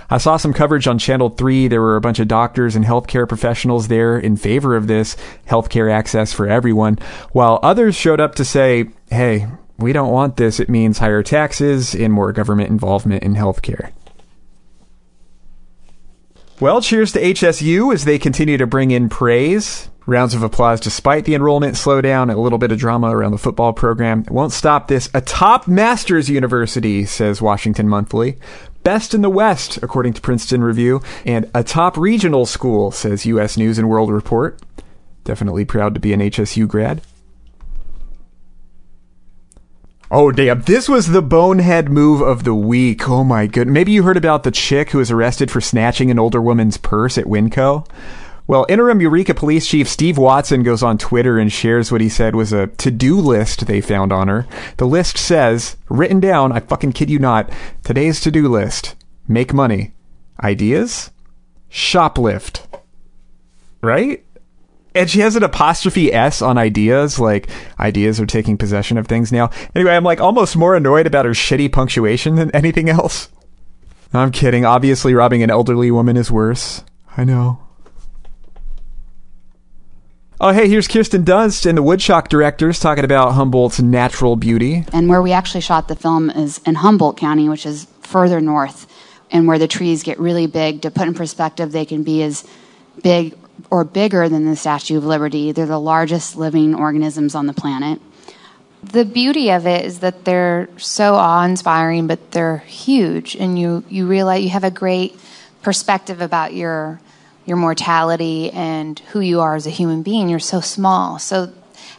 I 0.09 0.19
saw 0.19 0.37
some 0.37 0.53
coverage 0.53 0.87
on 0.87 0.97
Channel 0.97 1.31
3. 1.31 1.67
There 1.67 1.81
were 1.81 1.97
a 1.97 2.01
bunch 2.01 2.19
of 2.19 2.29
doctors 2.29 2.77
and 2.77 2.85
healthcare 2.85 3.27
professionals 3.27 3.89
there 3.89 4.17
in 4.17 4.37
favor 4.37 4.73
of 4.77 4.87
this 4.87 5.17
healthcare 5.49 5.91
access 5.91 6.31
for 6.31 6.47
everyone, 6.47 6.97
while 7.33 7.59
others 7.61 7.93
showed 7.93 8.21
up 8.21 8.35
to 8.35 8.45
say, 8.45 8.85
hey, 9.09 9.47
we 9.77 9.91
don't 9.91 10.13
want 10.13 10.37
this. 10.37 10.61
It 10.61 10.69
means 10.69 10.99
higher 10.99 11.23
taxes 11.23 11.93
and 11.93 12.13
more 12.13 12.31
government 12.31 12.69
involvement 12.69 13.23
in 13.23 13.35
healthcare. 13.35 13.91
Well, 16.61 16.79
cheers 16.79 17.11
to 17.13 17.21
HSU 17.21 17.93
as 17.93 18.05
they 18.05 18.17
continue 18.17 18.57
to 18.57 18.67
bring 18.67 18.91
in 18.91 19.09
praise. 19.09 19.89
Rounds 20.07 20.33
of 20.33 20.41
applause 20.41 20.79
despite 20.79 21.25
the 21.25 21.35
enrollment 21.35 21.75
slowdown, 21.75 22.33
a 22.33 22.39
little 22.39 22.57
bit 22.57 22.71
of 22.71 22.79
drama 22.79 23.15
around 23.15 23.31
the 23.31 23.37
football 23.37 23.71
program. 23.71 24.21
It 24.21 24.31
won't 24.31 24.51
stop 24.51 24.87
this. 24.87 25.09
A 25.13 25.21
top 25.21 25.67
master's 25.67 26.29
university, 26.29 27.05
says 27.05 27.41
Washington 27.41 27.87
Monthly. 27.87 28.37
Best 28.83 29.13
in 29.13 29.21
the 29.21 29.29
West, 29.29 29.77
according 29.83 30.13
to 30.13 30.21
Princeton 30.21 30.63
Review. 30.63 31.01
And 31.23 31.49
a 31.53 31.63
top 31.63 31.97
regional 31.97 32.47
school, 32.47 32.89
says 32.89 33.27
U.S. 33.27 33.57
News 33.57 33.77
and 33.77 33.89
World 33.89 34.09
Report. 34.09 34.59
Definitely 35.23 35.65
proud 35.65 35.93
to 35.93 35.99
be 35.99 36.13
an 36.13 36.19
HSU 36.19 36.67
grad. 36.67 37.01
Oh, 40.09 40.31
damn. 40.31 40.63
This 40.63 40.89
was 40.89 41.07
the 41.07 41.21
bonehead 41.21 41.89
move 41.89 42.21
of 42.21 42.43
the 42.43 42.55
week. 42.55 43.07
Oh, 43.07 43.23
my 43.23 43.45
goodness. 43.45 43.73
Maybe 43.73 43.91
you 43.91 44.01
heard 44.03 44.17
about 44.17 44.43
the 44.43 44.51
chick 44.51 44.89
who 44.89 44.97
was 44.97 45.11
arrested 45.11 45.51
for 45.51 45.61
snatching 45.61 46.09
an 46.09 46.19
older 46.19 46.41
woman's 46.41 46.77
purse 46.77 47.19
at 47.19 47.25
Winco. 47.25 47.87
Well, 48.51 48.65
interim 48.67 48.99
Eureka 48.99 49.33
Police 49.33 49.65
Chief 49.65 49.87
Steve 49.87 50.17
Watson 50.17 50.61
goes 50.61 50.83
on 50.83 50.97
Twitter 50.97 51.39
and 51.39 51.49
shares 51.49 51.89
what 51.89 52.01
he 52.01 52.09
said 52.09 52.35
was 52.35 52.51
a 52.51 52.67
to 52.67 52.91
do 52.91 53.17
list 53.17 53.65
they 53.65 53.79
found 53.79 54.11
on 54.11 54.27
her. 54.27 54.45
The 54.75 54.85
list 54.85 55.17
says, 55.17 55.77
written 55.87 56.19
down, 56.19 56.51
I 56.51 56.59
fucking 56.59 56.91
kid 56.91 57.09
you 57.09 57.17
not, 57.17 57.49
today's 57.85 58.19
to 58.19 58.29
do 58.29 58.49
list 58.49 58.95
make 59.25 59.53
money. 59.53 59.93
Ideas? 60.43 61.11
Shoplift. 61.71 62.67
Right? 63.79 64.25
and 64.93 65.09
she 65.09 65.21
has 65.21 65.37
an 65.37 65.43
apostrophe 65.43 66.11
S 66.11 66.41
on 66.41 66.57
ideas, 66.57 67.21
like 67.21 67.47
ideas 67.79 68.19
are 68.19 68.25
taking 68.25 68.57
possession 68.57 68.97
of 68.97 69.07
things 69.07 69.31
now. 69.31 69.49
Anyway, 69.73 69.95
I'm 69.95 70.03
like 70.03 70.19
almost 70.19 70.57
more 70.57 70.75
annoyed 70.75 71.07
about 71.07 71.23
her 71.23 71.31
shitty 71.31 71.71
punctuation 71.71 72.35
than 72.35 72.51
anything 72.53 72.89
else. 72.89 73.29
I'm 74.13 74.29
kidding. 74.29 74.65
Obviously, 74.65 75.13
robbing 75.13 75.41
an 75.41 75.49
elderly 75.49 75.89
woman 75.89 76.17
is 76.17 76.29
worse. 76.29 76.83
I 77.15 77.23
know. 77.23 77.60
Oh, 80.43 80.51
hey, 80.51 80.67
here's 80.67 80.87
Kirsten 80.87 81.23
Dunst 81.23 81.67
and 81.67 81.77
the 81.77 81.83
Woodshock 81.83 82.27
directors 82.27 82.79
talking 82.79 83.05
about 83.05 83.33
Humboldt's 83.33 83.79
natural 83.79 84.35
beauty. 84.35 84.85
And 84.91 85.07
where 85.07 85.21
we 85.21 85.33
actually 85.33 85.61
shot 85.61 85.87
the 85.87 85.95
film 85.95 86.31
is 86.31 86.59
in 86.65 86.73
Humboldt 86.73 87.15
County, 87.15 87.47
which 87.47 87.63
is 87.63 87.85
further 88.01 88.41
north, 88.41 88.91
and 89.29 89.47
where 89.47 89.59
the 89.59 89.67
trees 89.67 90.01
get 90.01 90.19
really 90.19 90.47
big. 90.47 90.81
To 90.81 90.89
put 90.89 91.07
in 91.07 91.13
perspective, 91.13 91.71
they 91.71 91.85
can 91.85 92.01
be 92.01 92.23
as 92.23 92.43
big 93.03 93.37
or 93.69 93.83
bigger 93.83 94.27
than 94.29 94.45
the 94.45 94.55
Statue 94.55 94.97
of 94.97 95.05
Liberty. 95.05 95.51
They're 95.51 95.67
the 95.67 95.79
largest 95.79 96.35
living 96.35 96.73
organisms 96.73 97.35
on 97.35 97.45
the 97.45 97.53
planet. 97.53 98.01
The 98.81 99.05
beauty 99.05 99.51
of 99.51 99.67
it 99.67 99.85
is 99.85 99.99
that 99.99 100.25
they're 100.25 100.69
so 100.77 101.13
awe-inspiring, 101.13 102.07
but 102.07 102.31
they're 102.31 102.63
huge, 102.65 103.35
and 103.35 103.59
you 103.59 103.83
you 103.89 104.07
realize 104.07 104.43
you 104.43 104.49
have 104.49 104.63
a 104.63 104.71
great 104.71 105.19
perspective 105.61 106.19
about 106.19 106.55
your 106.55 106.99
your 107.45 107.57
mortality 107.57 108.51
and 108.51 108.99
who 109.11 109.19
you 109.19 109.41
are 109.41 109.55
as 109.55 109.67
a 109.67 109.71
human 109.71 110.03
being. 110.03 110.29
You're 110.29 110.39
so 110.39 110.61
small, 110.61 111.19
so 111.19 111.51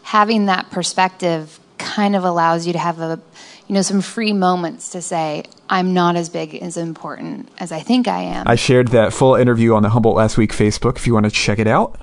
having 0.02 0.46
that 0.46 0.70
perspective 0.70 1.58
kind 1.78 2.14
of 2.14 2.24
allows 2.24 2.66
you 2.66 2.72
to 2.72 2.78
have 2.78 3.00
a 3.00 3.20
you 3.66 3.74
know 3.74 3.82
some 3.82 4.00
free 4.00 4.32
moments 4.32 4.90
to 4.90 5.02
say 5.02 5.44
I'm 5.68 5.94
not 5.94 6.16
as 6.16 6.28
big 6.28 6.54
as 6.56 6.76
important 6.76 7.48
as 7.58 7.72
I 7.72 7.80
think 7.80 8.08
I 8.08 8.20
am. 8.22 8.46
I 8.46 8.56
shared 8.56 8.88
that 8.88 9.12
full 9.12 9.34
interview 9.34 9.74
on 9.74 9.82
the 9.82 9.88
Humboldt 9.88 10.16
Last 10.16 10.36
Week 10.36 10.52
Facebook 10.52 10.96
if 10.96 11.06
you 11.06 11.14
want 11.14 11.24
to 11.24 11.30
check 11.30 11.58
it 11.58 11.66
out. 11.66 11.98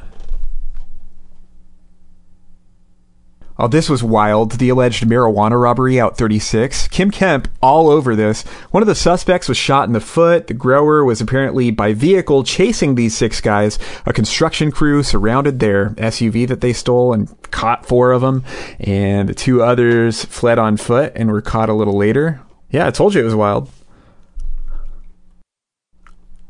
Oh, 3.61 3.67
this 3.67 3.89
was 3.89 4.01
wild. 4.01 4.53
The 4.53 4.69
alleged 4.69 5.03
marijuana 5.03 5.61
robbery 5.61 5.99
out 5.99 6.17
36. 6.17 6.87
Kym 6.87 7.11
Kemp 7.11 7.49
all 7.61 7.89
over 7.89 8.15
this. 8.15 8.43
One 8.71 8.81
of 8.81 8.87
the 8.87 8.95
suspects 8.95 9.49
was 9.49 9.57
shot 9.57 9.89
in 9.89 9.91
the 9.91 9.99
foot. 9.99 10.47
The 10.47 10.53
grower 10.53 11.03
was 11.03 11.19
apparently 11.19 11.69
by 11.69 11.91
vehicle 11.91 12.45
chasing 12.45 12.95
these 12.95 13.17
six 13.17 13.41
guys. 13.41 13.77
A 14.05 14.13
construction 14.13 14.71
crew 14.71 15.03
surrounded 15.03 15.59
their 15.59 15.89
SUV 15.89 16.47
that 16.47 16.61
they 16.61 16.71
stole 16.71 17.11
and 17.11 17.29
caught 17.51 17.85
four 17.85 18.13
of 18.13 18.21
them. 18.21 18.45
And 18.79 19.35
two 19.35 19.61
others 19.61 20.23
fled 20.23 20.57
on 20.57 20.77
foot 20.77 21.11
and 21.17 21.29
were 21.29 21.41
caught 21.41 21.67
a 21.67 21.73
little 21.73 21.97
later. 21.97 22.39
Yeah, 22.71 22.87
I 22.87 22.91
told 22.91 23.13
you 23.13 23.19
it 23.19 23.25
was 23.25 23.35
wild. 23.35 23.69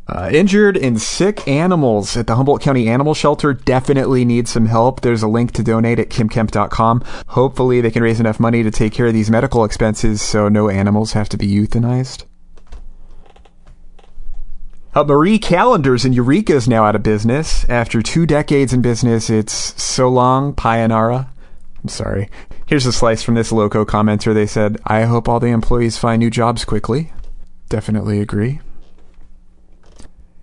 Uh, 0.10 0.28
injured 0.34 0.76
and 0.76 1.00
sick 1.00 1.48
animals 1.48 2.18
at 2.18 2.26
the 2.26 2.36
Humboldt 2.36 2.62
County 2.62 2.90
Animal 2.90 3.14
Shelter 3.14 3.54
definitely 3.54 4.26
need 4.26 4.48
some 4.48 4.66
help. 4.66 5.02
There's 5.02 5.22
a 5.22 5.28
link 5.28 5.52
to 5.52 5.64
donate 5.64 6.00
at 6.00 6.10
kymkemp.com. 6.10 7.04
Hopefully, 7.28 7.80
they 7.80 7.92
can 7.92 8.02
raise 8.02 8.20
enough 8.20 8.40
money 8.40 8.64
to 8.64 8.72
take 8.72 8.92
care 8.92 9.06
of 9.06 9.14
these 9.14 9.30
medical 9.30 9.64
expenses 9.64 10.20
so 10.24 10.50
no 10.50 10.68
animals 10.68 11.14
have 11.14 11.30
to 11.30 11.38
be 11.38 11.48
euthanized. 11.48 12.24
Uh, 14.96 15.04
Marie 15.04 15.38
Callender's 15.38 16.06
in 16.06 16.14
Eureka 16.14 16.56
is 16.56 16.68
now 16.68 16.86
out 16.86 16.96
of 16.96 17.04
business. 17.04 17.64
After 17.70 18.02
two 18.02 18.26
decades 18.26 18.74
in 18.74 18.82
business, 18.82 19.30
it's 19.30 19.54
so 19.80 20.10
long, 20.10 20.56
Payanara. 20.56 21.28
I'm 21.84 21.90
sorry. 21.90 22.32
Here's 22.66 22.88
a 22.88 22.92
slice 22.92 23.22
from 23.22 23.36
this 23.36 23.52
loco 23.52 23.86
commenter. 23.86 24.34
They 24.34 24.48
said, 24.48 24.82
I 24.88 25.04
hope 25.04 25.30
all 25.30 25.40
the 25.40 25.48
employees 25.48 26.00
find 26.00 26.20
new 26.20 26.32
jobs 26.32 26.66
quickly. 26.66 27.14
Definitely 27.70 28.20
agree. 28.20 28.60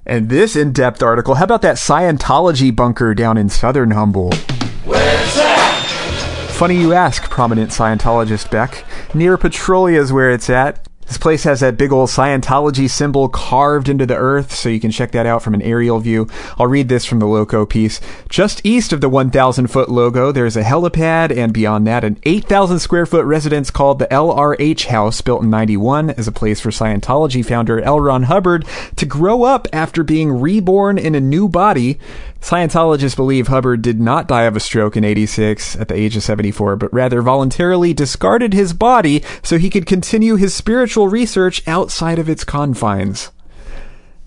And 0.06 0.28
this 0.28 0.54
in 0.54 0.72
depth 0.72 1.02
article, 1.02 1.34
how 1.34 1.44
about 1.44 1.62
that 1.62 1.76
Scientology 1.76 2.74
bunker 2.74 3.12
down 3.12 3.36
in 3.36 3.48
southern 3.48 3.90
Humboldt? 3.90 4.36
Where's 4.84 5.34
that? 5.34 6.48
Funny 6.50 6.76
you 6.76 6.92
ask, 6.92 7.28
prominent 7.28 7.72
Scientologist 7.72 8.48
Beck. 8.48 8.84
Near 9.14 9.36
Petrolia 9.36 10.00
is 10.00 10.12
where 10.12 10.30
it's 10.30 10.48
at. 10.48 10.86
This 11.06 11.18
place 11.18 11.44
has 11.44 11.60
that 11.60 11.76
big 11.76 11.92
old 11.92 12.08
Scientology 12.08 12.90
symbol 12.90 13.28
carved 13.28 13.88
into 13.88 14.06
the 14.06 14.16
earth, 14.16 14.52
so 14.52 14.68
you 14.68 14.80
can 14.80 14.90
check 14.90 15.12
that 15.12 15.24
out 15.24 15.40
from 15.40 15.54
an 15.54 15.62
aerial 15.62 16.00
view. 16.00 16.28
I'll 16.58 16.66
read 16.66 16.88
this 16.88 17.04
from 17.04 17.20
the 17.20 17.26
Loco 17.26 17.64
piece. 17.64 18.00
Just 18.28 18.64
east 18.66 18.92
of 18.92 19.00
the 19.00 19.08
1,000 19.08 19.68
foot 19.68 19.88
logo, 19.88 20.32
there's 20.32 20.56
a 20.56 20.64
helipad, 20.64 21.36
and 21.36 21.52
beyond 21.52 21.86
that, 21.86 22.02
an 22.02 22.18
8,000 22.24 22.80
square 22.80 23.06
foot 23.06 23.24
residence 23.24 23.70
called 23.70 24.00
the 24.00 24.08
LRH 24.08 24.86
House, 24.86 25.20
built 25.20 25.44
in 25.44 25.50
91 25.50 26.10
as 26.10 26.26
a 26.26 26.32
place 26.32 26.60
for 26.60 26.70
Scientology 26.70 27.44
founder 27.44 27.80
L. 27.80 28.00
Ron 28.00 28.24
Hubbard 28.24 28.66
to 28.96 29.06
grow 29.06 29.44
up 29.44 29.68
after 29.72 30.02
being 30.02 30.40
reborn 30.40 30.98
in 30.98 31.14
a 31.14 31.20
new 31.20 31.48
body. 31.48 32.00
Scientologists 32.46 33.16
believe 33.16 33.48
Hubbard 33.48 33.82
did 33.82 34.00
not 34.00 34.28
die 34.28 34.44
of 34.44 34.54
a 34.54 34.60
stroke 34.60 34.96
in 34.96 35.02
86 35.02 35.74
at 35.80 35.88
the 35.88 35.96
age 35.96 36.16
of 36.16 36.22
74, 36.22 36.76
but 36.76 36.94
rather 36.94 37.20
voluntarily 37.20 37.92
discarded 37.92 38.52
his 38.52 38.72
body 38.72 39.24
so 39.42 39.58
he 39.58 39.68
could 39.68 39.84
continue 39.84 40.36
his 40.36 40.54
spiritual 40.54 41.08
research 41.08 41.66
outside 41.66 42.20
of 42.20 42.28
its 42.28 42.44
confines. 42.44 43.32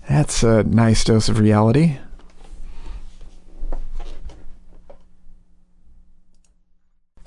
That's 0.06 0.42
a 0.42 0.64
nice 0.64 1.02
dose 1.02 1.30
of 1.30 1.38
reality. 1.38 1.96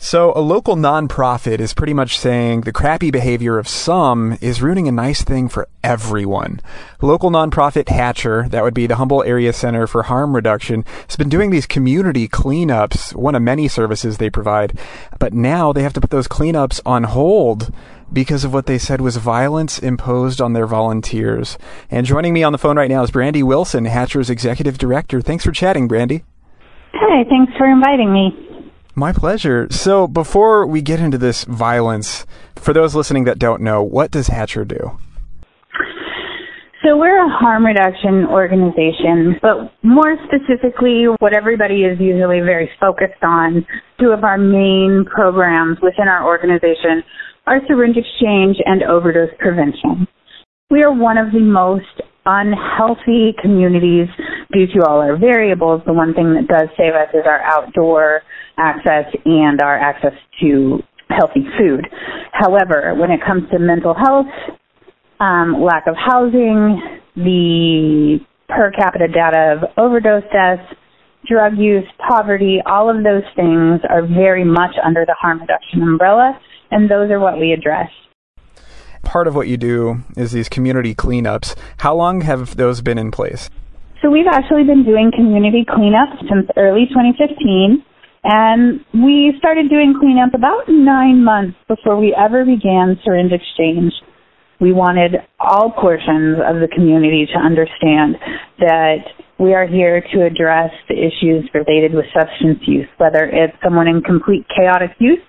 So, 0.04 0.34
a 0.36 0.42
local 0.42 0.76
nonprofit 0.76 1.62
is 1.62 1.74
pretty 1.74 1.94
much 1.94 2.20
saying 2.20 2.62
the 2.62 2.74
crappy 2.74 3.10
behavior 3.10 3.58
of 3.58 3.70
some 3.70 4.38
is 4.42 4.62
ruining 4.62 4.90
a 4.90 4.92
nice 4.92 5.24
thing 5.24 5.48
for 5.48 5.70
everyone. 5.82 6.60
Local 7.02 7.32
nonprofit 7.32 7.86
HACHR, 7.86 8.50
that 8.50 8.64
would 8.64 8.74
be 8.74 8.86
the 8.86 8.98
Humboldt 8.98 9.26
Area 9.26 9.54
Center 9.54 9.88
for 9.88 10.04
Harm 10.04 10.36
Reduction, 10.36 10.84
has 11.08 11.16
been 11.16 11.30
doing 11.30 11.52
these 11.52 11.66
community 11.66 12.28
cleanups, 12.28 13.16
one 13.16 13.34
of 13.34 13.42
many 13.44 13.70
services 13.70 14.18
they 14.18 14.30
provide, 14.30 14.78
but 15.20 15.32
now 15.32 15.72
they 15.72 15.84
have 15.84 15.94
to 15.94 16.02
put 16.02 16.10
those 16.10 16.28
cleanups 16.28 16.82
on 16.86 17.06
hold 17.06 17.74
because 18.12 18.44
of 18.44 18.54
what 18.54 18.66
they 18.66 18.78
said 18.78 19.00
was 19.00 19.16
violence 19.16 19.80
imposed 19.80 20.42
on 20.42 20.52
their 20.52 20.68
volunteers. 20.68 21.58
And 21.90 22.06
joining 22.06 22.34
me 22.34 22.44
on 22.44 22.52
the 22.52 22.58
phone 22.58 22.76
right 22.76 22.92
now 22.92 23.04
is 23.04 23.12
Brandy 23.12 23.42
Wilson, 23.42 23.86
HACHR's 23.86 24.30
executive 24.30 24.78
director. 24.78 25.22
Thanks 25.22 25.46
for 25.46 25.54
chatting, 25.54 25.88
Brandy. 25.88 26.26
Hi, 26.92 27.24
thanks 27.30 27.54
for 27.58 27.66
inviting 27.66 28.12
me. 28.12 28.53
My 28.96 29.12
pleasure. 29.12 29.68
So, 29.72 30.08
before 30.08 30.68
we 30.68 30.84
get 30.84 31.00
into 31.00 31.18
this 31.18 31.46
violence, 31.46 32.28
for 32.56 32.74
those 32.74 32.94
listening 32.94 33.24
that 33.24 33.40
don't 33.40 33.62
know, 33.62 33.82
what 33.82 34.12
does 34.12 34.30
HACHR 34.30 34.68
do? 34.68 35.00
So, 36.86 36.98
we're 36.98 37.26
a 37.26 37.30
harm 37.30 37.66
reduction 37.66 38.28
organization, 38.28 39.40
but 39.42 39.74
more 39.82 40.16
specifically, 40.28 41.06
what 41.18 41.36
everybody 41.36 41.86
is 41.86 42.00
usually 42.00 42.42
very 42.42 42.70
focused 42.80 43.24
on, 43.24 43.66
two 44.00 44.12
of 44.12 44.24
our 44.24 44.38
main 44.38 45.06
programs 45.10 45.80
within 45.82 46.08
our 46.08 46.28
organization 46.28 47.02
are 47.48 47.62
syringe 47.68 47.98
exchange 47.98 48.58
and 48.64 48.84
overdose 48.84 49.34
prevention. 49.40 50.08
We 50.70 50.84
are 50.84 50.94
one 50.94 51.18
of 51.18 51.32
the 51.32 51.40
most 51.40 52.02
unhealthy 52.26 53.34
communities 53.42 54.08
due 54.52 54.68
to 54.68 54.86
all 54.86 55.02
our 55.02 55.18
variables. 55.18 55.82
The 55.86 55.94
one 55.94 56.14
thing 56.14 56.36
that 56.36 56.48
does 56.48 56.70
save 56.78 56.94
us 56.94 57.10
is 57.14 57.26
our 57.26 57.42
outdoor 57.42 58.22
access 58.58 59.06
and 59.26 59.62
our 59.62 59.78
access 59.78 60.14
to 60.42 60.80
healthy 61.10 61.46
food. 61.58 61.88
However, 62.32 62.96
when 62.96 63.12
it 63.12 63.20
comes 63.26 63.50
to 63.52 63.60
mental 63.60 63.94
health, 63.94 64.28
um, 65.20 65.62
lack 65.62 65.88
of 65.88 65.96
housing, 65.96 66.82
the 67.16 68.20
per 68.50 68.72
capita 68.72 69.08
data 69.08 69.58
of 69.58 69.70
overdose 69.78 70.24
deaths, 70.32 70.64
drug 71.28 71.58
use, 71.58 71.86
poverty, 72.10 72.60
all 72.66 72.90
of 72.90 73.04
those 73.04 73.24
things 73.36 73.80
are 73.90 74.06
very 74.06 74.44
much 74.44 74.76
under 74.84 75.06
the 75.06 75.16
harm 75.20 75.40
reduction 75.40 75.82
umbrella, 75.82 76.40
and 76.72 76.90
those 76.90 77.10
are 77.12 77.20
what 77.20 77.40
we 77.40 77.54
address. 77.54 77.90
Part 79.04 79.28
of 79.28 79.36
what 79.36 79.48
you 79.48 79.58
do 79.58 80.04
is 80.16 80.32
these 80.32 80.50
community 80.50 80.96
cleanups. 80.96 81.56
How 81.78 81.96
long 81.96 82.22
have 82.22 82.58
those 82.58 82.82
been 82.82 82.98
in 82.98 83.12
place? 83.12 83.50
So 84.02 84.10
we've 84.10 84.28
actually 84.28 84.64
been 84.64 84.84
doing 84.84 85.12
community 85.16 85.66
cleanups 85.68 86.20
since 86.28 86.50
early 86.58 86.88
2015. 86.90 87.84
And 88.24 88.80
we 88.94 89.34
started 89.38 89.70
doing 89.70 89.96
cleanup 90.00 90.34
about 90.34 90.70
nine 90.70 91.24
months 91.24 91.58
before 91.68 92.00
we 92.00 92.16
ever 92.16 92.46
began 92.46 92.98
syringe 93.04 93.34
exchange. 93.34 93.92
We 94.62 94.72
wanted 94.72 95.16
all 95.40 95.72
portions 95.72 96.40
of 96.40 96.62
the 96.64 96.70
community 96.74 97.28
to 97.34 97.40
understand 97.40 98.16
that 98.60 99.04
we 99.40 99.54
are 99.54 99.68
here 99.68 100.00
to 100.14 100.26
address 100.26 100.72
the 100.88 100.96
issues 100.96 101.50
related 101.54 101.94
with 101.94 102.06
substance 102.16 102.60
use, 102.66 102.88
whether 102.98 103.26
it's 103.26 103.58
someone 103.62 103.88
in 103.88 104.02
complete 104.02 104.46
chaotic 104.56 104.92
use 105.00 105.20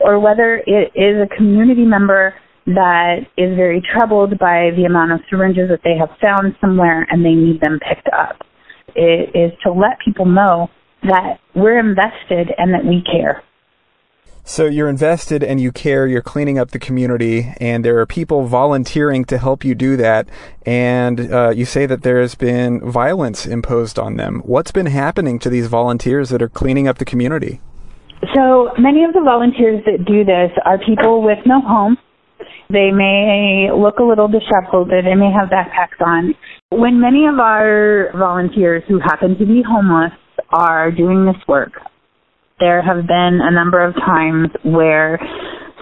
or 0.00 0.18
whether 0.18 0.62
it 0.66 0.92
is 0.94 1.24
a 1.24 1.36
community 1.36 1.86
member 1.86 2.34
that 2.66 3.20
is 3.38 3.56
very 3.56 3.82
troubled 3.96 4.38
by 4.38 4.70
the 4.76 4.84
amount 4.84 5.12
of 5.12 5.20
syringes 5.30 5.70
that 5.70 5.80
they 5.84 5.96
have 5.98 6.10
found 6.20 6.54
somewhere 6.60 7.06
and 7.10 7.24
they 7.24 7.34
need 7.34 7.60
them 7.62 7.80
picked 7.80 8.08
up. 8.12 8.36
It 8.94 9.34
is 9.34 9.52
to 9.64 9.72
let 9.72 9.98
people 10.04 10.26
know 10.26 10.68
that 11.02 11.38
we're 11.54 11.78
invested 11.78 12.52
and 12.56 12.74
that 12.74 12.84
we 12.84 13.02
care. 13.02 13.42
So 14.44 14.66
you're 14.66 14.88
invested 14.88 15.44
and 15.44 15.60
you 15.60 15.70
care, 15.70 16.08
you're 16.08 16.20
cleaning 16.20 16.58
up 16.58 16.72
the 16.72 16.80
community, 16.80 17.54
and 17.58 17.84
there 17.84 17.98
are 18.00 18.06
people 18.06 18.44
volunteering 18.44 19.24
to 19.26 19.38
help 19.38 19.64
you 19.64 19.76
do 19.76 19.96
that. 19.98 20.28
And 20.66 21.32
uh, 21.32 21.50
you 21.50 21.64
say 21.64 21.86
that 21.86 22.02
there 22.02 22.20
has 22.20 22.34
been 22.34 22.80
violence 22.80 23.46
imposed 23.46 24.00
on 24.00 24.16
them. 24.16 24.42
What's 24.44 24.72
been 24.72 24.86
happening 24.86 25.38
to 25.40 25.48
these 25.48 25.68
volunteers 25.68 26.30
that 26.30 26.42
are 26.42 26.48
cleaning 26.48 26.88
up 26.88 26.98
the 26.98 27.04
community? 27.04 27.60
So 28.34 28.70
many 28.78 29.04
of 29.04 29.12
the 29.12 29.22
volunteers 29.24 29.84
that 29.86 30.04
do 30.06 30.24
this 30.24 30.50
are 30.64 30.78
people 30.78 31.22
with 31.22 31.38
no 31.46 31.60
home. 31.60 31.96
They 32.68 32.90
may 32.90 33.70
look 33.72 33.98
a 33.98 34.04
little 34.04 34.28
disheveled, 34.28 34.90
they 34.90 35.14
may 35.14 35.30
have 35.30 35.50
backpacks 35.50 36.04
on. 36.04 36.34
When 36.70 37.00
many 37.00 37.26
of 37.26 37.38
our 37.38 38.10
volunteers 38.16 38.82
who 38.88 38.98
happen 38.98 39.38
to 39.38 39.46
be 39.46 39.62
homeless 39.62 40.12
are 40.50 40.90
doing 40.90 41.24
this 41.24 41.36
work, 41.48 41.72
there 42.60 42.82
have 42.82 43.06
been 43.06 43.40
a 43.42 43.50
number 43.50 43.84
of 43.84 43.94
times 43.94 44.48
where 44.64 45.18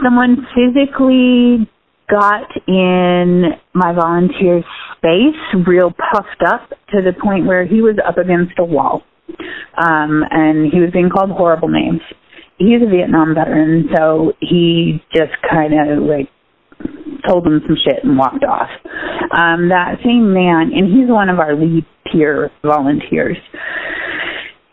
someone 0.03 0.47
physically 0.55 1.69
got 2.11 2.49
in 2.67 3.51
my 3.73 3.93
volunteer's 3.93 4.65
space 4.97 5.67
real 5.67 5.93
puffed 5.93 6.43
up 6.47 6.71
to 6.91 7.01
the 7.03 7.13
point 7.23 7.47
where 7.47 7.67
he 7.67 7.81
was 7.81 7.97
up 8.07 8.19
against 8.19 8.53
a 8.59 8.65
wall. 8.65 9.03
Um, 9.79 10.25
and 10.31 10.73
he 10.73 10.81
was 10.81 10.91
being 10.93 11.09
called 11.09 11.31
horrible 11.31 11.69
names. 11.69 12.01
He's 12.59 12.83
a 12.85 12.91
Vietnam 12.91 13.35
veteran, 13.35 13.89
so 13.97 14.33
he 14.41 15.01
just 15.15 15.33
kind 15.49 15.73
of 15.73 16.03
like 16.03 16.29
told 17.27 17.47
him 17.47 17.61
some 17.67 17.77
shit 17.85 18.05
and 18.05 18.19
walked 18.19 18.45
off. 18.45 18.69
Um, 19.37 19.69
that 19.69 19.97
same 20.05 20.35
man, 20.35 20.73
and 20.75 20.91
he's 20.93 21.09
one 21.09 21.29
of 21.29 21.39
our 21.39 21.55
lead 21.55 21.87
peer 22.11 22.51
volunteers. 22.63 23.37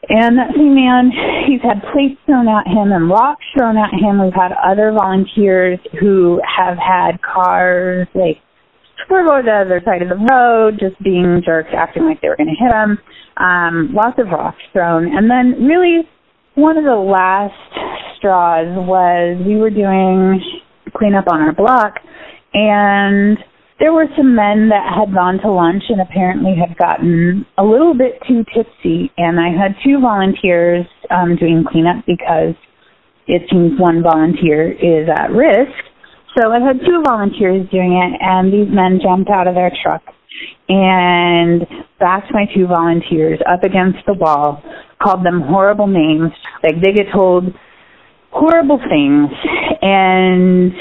And 0.10 0.38
that 0.38 0.56
same 0.56 0.76
man, 0.76 1.12
he's 1.48 1.62
had 1.62 1.84
plates 1.92 2.20
thrown 2.26 2.48
at 2.48 2.66
him 2.68 2.92
and 2.92 3.10
rocks 3.10 3.44
thrown 3.58 3.76
at 3.78 3.92
him. 3.92 4.24
We've 4.24 4.34
had 4.34 4.52
other 4.56 4.92
volunteers 4.92 5.80
who 6.00 6.40
have 6.48 6.78
had 6.78 7.20
cars 7.22 8.08
like 8.16 8.40
swerve 9.06 9.28
over 9.28 9.44
the 9.44 9.52
other 9.52 9.82
side 9.84 10.02
of 10.02 10.10
the 10.10 10.20
road, 10.32 10.80
just 10.80 11.02
being 11.04 11.42
jerks, 11.46 11.70
acting 11.76 12.06
like 12.06 12.22
they 12.22 12.30
were 12.30 12.38
going 12.38 12.48
to 12.48 12.56
hit 12.56 12.72
him. 12.72 12.98
Um, 13.38 13.94
lots 13.94 14.18
of 14.20 14.28
rocks 14.28 14.64
thrown. 14.72 15.16
And 15.16 15.30
then 15.30 15.68
really 15.68 16.08
one 16.56 16.78
of 16.78 16.86
the 16.86 16.96
last 16.96 17.54
straws 18.18 18.68
was 18.88 19.38
we 19.46 19.58
were 19.58 19.70
doing 19.70 20.42
cleanup 20.96 21.26
on 21.30 21.42
our 21.42 21.54
block, 21.54 21.96
and 22.54 23.38
there 23.80 23.94
were 23.94 24.08
some 24.18 24.36
men 24.36 24.70
that 24.70 24.90
had 24.98 25.14
gone 25.14 25.38
to 25.40 25.52
lunch 25.52 25.84
and 25.90 26.02
apparently 26.02 26.56
had 26.58 26.78
gotten 26.78 27.46
a 27.58 27.64
little 27.64 27.94
bit 27.94 28.20
too 28.28 28.44
tipsy. 28.54 29.12
And 29.18 29.40
I 29.40 29.50
had 29.50 29.76
two 29.86 30.02
volunteers 30.02 30.86
um, 31.12 31.36
doing 31.36 31.64
cleanup 31.70 32.06
because 32.08 32.56
it 33.28 33.44
seems 33.52 33.80
one 33.80 34.02
volunteer 34.02 34.72
is 34.72 35.08
at 35.10 35.30
risk. 35.30 35.78
So 36.38 36.52
I 36.52 36.60
had 36.60 36.80
two 36.80 37.02
volunteers 37.06 37.70
doing 37.70 37.94
it, 37.94 38.20
and 38.22 38.54
these 38.54 38.70
men 38.70 39.00
jumped 39.02 39.30
out 39.30 39.48
of 39.48 39.56
their 39.56 39.72
truck 39.84 40.02
and 40.70 41.66
backed 42.00 42.32
my 42.32 42.46
two 42.54 42.68
volunteers 42.68 43.40
up 43.50 43.64
against 43.64 44.00
the 44.06 44.14
wall, 44.14 44.62
called 45.02 45.26
them 45.26 45.42
horrible 45.42 45.88
names. 45.88 46.32
Like 46.64 46.76
they 46.82 46.94
get 46.94 47.08
told 47.14 47.46
horrible 48.32 48.78
things 48.78 49.32
and 49.82 50.72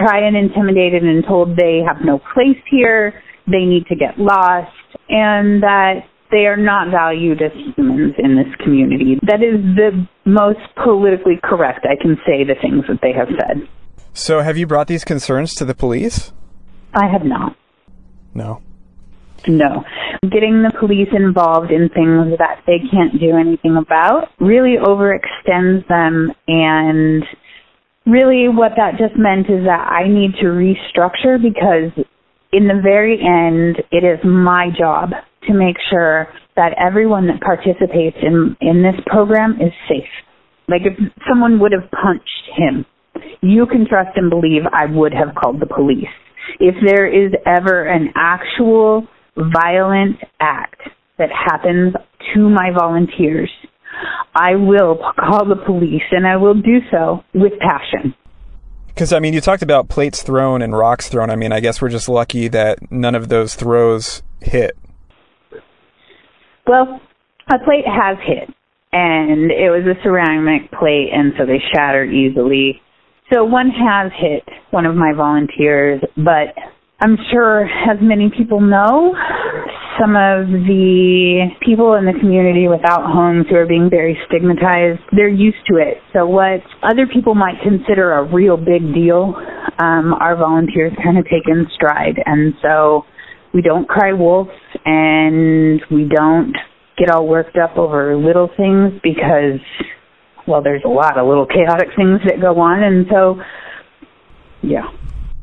tried 0.00 0.24
and 0.24 0.36
intimidated 0.36 1.02
and 1.02 1.24
told 1.24 1.56
they 1.56 1.80
have 1.86 2.04
no 2.04 2.18
place 2.32 2.58
here, 2.70 3.22
they 3.46 3.64
need 3.64 3.86
to 3.86 3.96
get 3.96 4.18
lost, 4.18 4.72
and 5.08 5.62
that 5.62 6.06
they 6.30 6.46
are 6.46 6.56
not 6.56 6.90
valued 6.90 7.42
as 7.42 7.52
humans 7.76 8.14
in 8.18 8.36
this 8.36 8.54
community. 8.64 9.18
That 9.26 9.42
is 9.42 9.60
the 9.76 10.06
most 10.24 10.60
politically 10.82 11.38
correct 11.42 11.84
I 11.84 12.00
can 12.00 12.16
say 12.26 12.44
the 12.44 12.54
things 12.60 12.84
that 12.88 13.00
they 13.02 13.12
have 13.12 13.28
said. 13.28 13.68
So, 14.12 14.40
have 14.40 14.56
you 14.56 14.66
brought 14.66 14.86
these 14.86 15.04
concerns 15.04 15.54
to 15.56 15.64
the 15.64 15.74
police? 15.74 16.32
I 16.94 17.06
have 17.10 17.24
not. 17.24 17.56
No. 18.34 18.62
No. 19.46 19.84
Getting 20.22 20.62
the 20.62 20.72
police 20.78 21.08
involved 21.12 21.70
in 21.70 21.88
things 21.88 22.36
that 22.38 22.62
they 22.66 22.78
can't 22.90 23.18
do 23.18 23.36
anything 23.36 23.76
about 23.76 24.28
really 24.38 24.76
overextends 24.76 25.86
them 25.88 26.32
and 26.46 27.24
really 28.06 28.48
what 28.48 28.72
that 28.76 28.92
just 28.98 29.18
meant 29.18 29.46
is 29.50 29.64
that 29.66 29.88
I 29.90 30.08
need 30.08 30.32
to 30.40 30.46
restructure 30.46 31.40
because 31.40 31.92
in 32.52 32.66
the 32.66 32.80
very 32.82 33.20
end 33.20 33.82
it 33.92 34.04
is 34.04 34.18
my 34.24 34.68
job 34.76 35.10
to 35.46 35.54
make 35.54 35.76
sure 35.90 36.28
that 36.56 36.72
everyone 36.78 37.26
that 37.28 37.40
participates 37.40 38.16
in 38.22 38.56
in 38.60 38.82
this 38.82 39.00
program 39.06 39.52
is 39.60 39.72
safe. 39.88 40.10
Like 40.68 40.82
if 40.84 40.96
someone 41.28 41.58
would 41.60 41.72
have 41.72 41.90
punched 41.90 42.46
him, 42.56 42.84
you 43.40 43.66
can 43.66 43.86
trust 43.88 44.16
and 44.16 44.30
believe 44.30 44.62
I 44.72 44.86
would 44.86 45.12
have 45.12 45.34
called 45.34 45.60
the 45.60 45.66
police. 45.66 46.12
If 46.58 46.74
there 46.84 47.06
is 47.06 47.32
ever 47.46 47.86
an 47.86 48.12
actual 48.16 49.06
violent 49.36 50.16
act 50.40 50.80
that 51.18 51.30
happens 51.30 51.94
to 52.34 52.48
my 52.48 52.70
volunteers, 52.76 53.50
I 54.34 54.56
will 54.56 54.98
call 55.18 55.46
the 55.46 55.56
police 55.56 56.02
and 56.10 56.26
I 56.26 56.36
will 56.36 56.54
do 56.54 56.78
so 56.90 57.24
with 57.34 57.52
passion. 57.58 58.14
Because, 58.86 59.12
I 59.12 59.18
mean, 59.18 59.32
you 59.32 59.40
talked 59.40 59.62
about 59.62 59.88
plates 59.88 60.22
thrown 60.22 60.62
and 60.62 60.76
rocks 60.76 61.08
thrown. 61.08 61.30
I 61.30 61.36
mean, 61.36 61.52
I 61.52 61.60
guess 61.60 61.80
we're 61.80 61.88
just 61.88 62.08
lucky 62.08 62.48
that 62.48 62.90
none 62.90 63.14
of 63.14 63.28
those 63.28 63.54
throws 63.54 64.22
hit. 64.40 64.76
Well, 66.66 67.00
a 67.52 67.58
plate 67.64 67.86
has 67.86 68.18
hit, 68.24 68.54
and 68.92 69.50
it 69.50 69.70
was 69.70 69.84
a 69.86 70.00
ceramic 70.02 70.70
plate, 70.72 71.08
and 71.12 71.32
so 71.38 71.46
they 71.46 71.60
shatter 71.72 72.04
easily. 72.04 72.80
So 73.32 73.44
one 73.44 73.70
has 73.70 74.12
hit 74.18 74.44
one 74.70 74.86
of 74.86 74.94
my 74.96 75.12
volunteers, 75.14 76.00
but 76.16 76.54
I'm 77.02 77.16
sure, 77.32 77.64
as 77.64 77.96
many 78.02 78.30
people 78.36 78.60
know, 78.60 79.14
some 79.98 80.16
of 80.16 80.48
the 80.68 81.48
people 81.64 81.94
in 81.94 82.04
the 82.04 82.12
community 82.20 82.68
without 82.68 83.04
homes 83.04 83.46
who 83.48 83.56
are 83.56 83.66
being 83.66 83.88
very 83.88 84.18
stigmatized, 84.28 85.00
they're 85.12 85.28
used 85.28 85.64
to 85.70 85.76
it. 85.76 85.96
So 86.12 86.26
what 86.26 86.60
other 86.82 87.06
people 87.06 87.34
might 87.34 87.56
consider 87.62 88.12
a 88.12 88.24
real 88.24 88.56
big 88.56 88.92
deal, 88.92 89.34
um, 89.78 90.12
our 90.20 90.36
volunteers 90.36 90.92
kind 91.02 91.16
of 91.16 91.24
take 91.24 91.48
in 91.48 91.66
stride. 91.74 92.20
And 92.24 92.52
so 92.60 93.02
we 93.54 93.62
don't 93.62 93.88
cry 93.88 94.12
wolf 94.12 94.48
and 94.84 95.80
we 95.90 96.04
don't 96.04 96.52
get 96.98 97.10
all 97.10 97.26
worked 97.26 97.56
up 97.56 97.78
over 97.78 98.14
little 98.14 98.50
things 98.56 98.92
because, 99.02 99.60
well, 100.46 100.62
there's 100.62 100.82
a 100.84 100.88
lot 100.88 101.18
of 101.18 101.26
little 101.26 101.46
chaotic 101.46 101.88
things 101.96 102.20
that 102.26 102.40
go 102.40 102.60
on. 102.60 102.82
And 102.82 103.06
so, 103.10 103.40
yeah. 104.62 104.84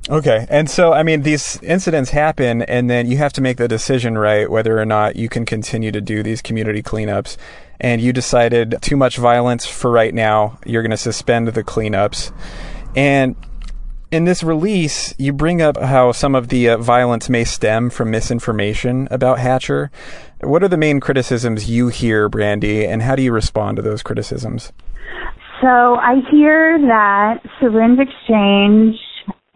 Okay. 0.10 0.46
And 0.50 0.70
so, 0.70 0.94
I 0.94 1.04
mean, 1.04 1.24
these 1.24 1.62
incidents 1.62 2.12
happen, 2.12 2.62
and 2.62 2.90
then 2.90 3.10
you 3.10 3.18
have 3.18 3.34
to 3.34 3.42
make 3.42 3.58
the 3.58 3.68
decision, 3.68 4.18
right, 4.18 4.50
whether 4.50 4.80
or 4.80 4.86
not 4.86 5.18
you 5.18 5.28
can 5.28 5.46
continue 5.46 5.92
to 5.92 6.00
do 6.00 6.24
these 6.24 6.42
community 6.42 6.82
cleanups. 6.82 7.36
And 7.80 8.02
you 8.02 8.14
decided 8.14 8.76
too 8.82 8.96
much 8.96 9.18
violence 9.18 9.66
for 9.66 9.92
right 9.92 10.14
now. 10.14 10.60
You're 10.66 10.82
going 10.82 10.92
to 10.92 10.98
suspend 10.98 11.50
the 11.50 11.64
cleanups. 11.64 12.32
And 12.96 13.36
in 14.10 14.24
this 14.24 14.42
release, 14.44 15.14
you 15.18 15.34
bring 15.34 15.62
up 15.62 15.78
how 15.78 16.14
some 16.14 16.34
of 16.34 16.48
the 16.48 16.70
uh, 16.70 16.78
violence 16.78 17.30
may 17.30 17.44
stem 17.44 17.90
from 17.90 18.10
misinformation 18.10 19.08
about 19.12 19.40
HACHR. 19.40 19.90
What 20.42 20.64
are 20.64 20.70
the 20.70 20.78
main 20.78 21.00
criticisms 21.02 21.70
you 21.70 21.90
hear, 21.90 22.30
Brandy, 22.30 22.86
and 22.86 23.02
how 23.02 23.16
do 23.16 23.22
you 23.22 23.34
respond 23.34 23.76
to 23.76 23.82
those 23.82 24.02
criticisms? 24.02 24.72
So 25.62 25.96
I 25.96 26.22
hear 26.32 26.80
that 26.88 27.42
syringe 27.60 28.00
exchange 28.00 28.96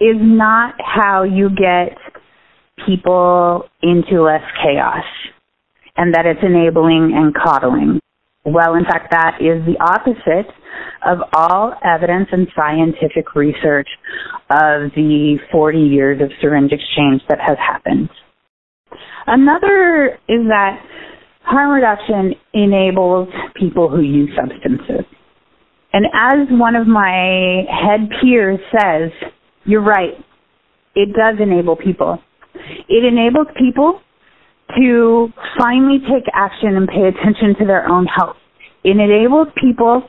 is 0.01 0.17
not 0.19 0.73
how 0.79 1.21
you 1.21 1.49
get 1.49 1.95
people 2.87 3.69
into 3.83 4.23
less 4.23 4.41
chaos 4.63 5.05
and 5.95 6.13
that 6.15 6.25
it's 6.25 6.39
enabling 6.41 7.13
and 7.15 7.35
coddling. 7.35 7.99
Well, 8.43 8.73
in 8.73 8.83
fact, 8.85 9.11
that 9.11 9.37
is 9.39 9.63
the 9.67 9.77
opposite 9.79 10.51
of 11.05 11.19
all 11.33 11.75
evidence 11.85 12.29
and 12.31 12.47
scientific 12.55 13.35
research 13.35 13.87
of 14.49 14.89
the 14.95 15.37
40 15.51 15.77
years 15.77 16.21
of 16.21 16.31
syringe 16.41 16.71
exchange 16.71 17.21
that 17.29 17.37
has 17.39 17.57
happened. 17.59 18.09
Another 19.27 20.17
is 20.27 20.47
that 20.49 20.81
harm 21.43 21.69
reduction 21.71 22.33
enables 22.53 23.29
people 23.55 23.89
who 23.89 24.01
use 24.01 24.31
substances. 24.35 25.05
And 25.93 26.05
as 26.13 26.47
one 26.49 26.75
of 26.75 26.87
my 26.87 27.63
head 27.69 28.09
peers 28.21 28.59
says, 28.71 29.11
you're 29.65 29.83
right. 29.83 30.13
It 30.95 31.09
does 31.13 31.39
enable 31.39 31.75
people. 31.75 32.19
It 32.89 33.05
enables 33.05 33.47
people 33.57 34.01
to 34.77 35.29
finally 35.59 35.99
take 35.99 36.25
action 36.33 36.75
and 36.75 36.87
pay 36.87 37.07
attention 37.07 37.55
to 37.59 37.65
their 37.65 37.87
own 37.89 38.05
health. 38.05 38.37
It 38.83 38.97
enables 38.97 39.47
people 39.61 40.03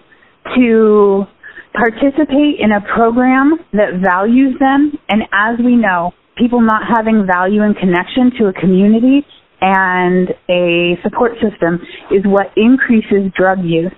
to 0.56 1.24
participate 1.72 2.60
in 2.60 2.72
a 2.72 2.80
program 2.94 3.58
that 3.72 4.00
values 4.02 4.56
them. 4.58 4.92
And 5.08 5.22
as 5.32 5.58
we 5.64 5.76
know, 5.76 6.12
people 6.36 6.60
not 6.60 6.82
having 6.88 7.26
value 7.26 7.62
and 7.62 7.76
connection 7.76 8.32
to 8.38 8.46
a 8.46 8.52
community 8.52 9.26
and 9.60 10.28
a 10.50 10.98
support 11.02 11.32
system 11.34 11.78
is 12.10 12.22
what 12.24 12.48
increases 12.56 13.30
drug 13.36 13.58
use. 13.62 13.92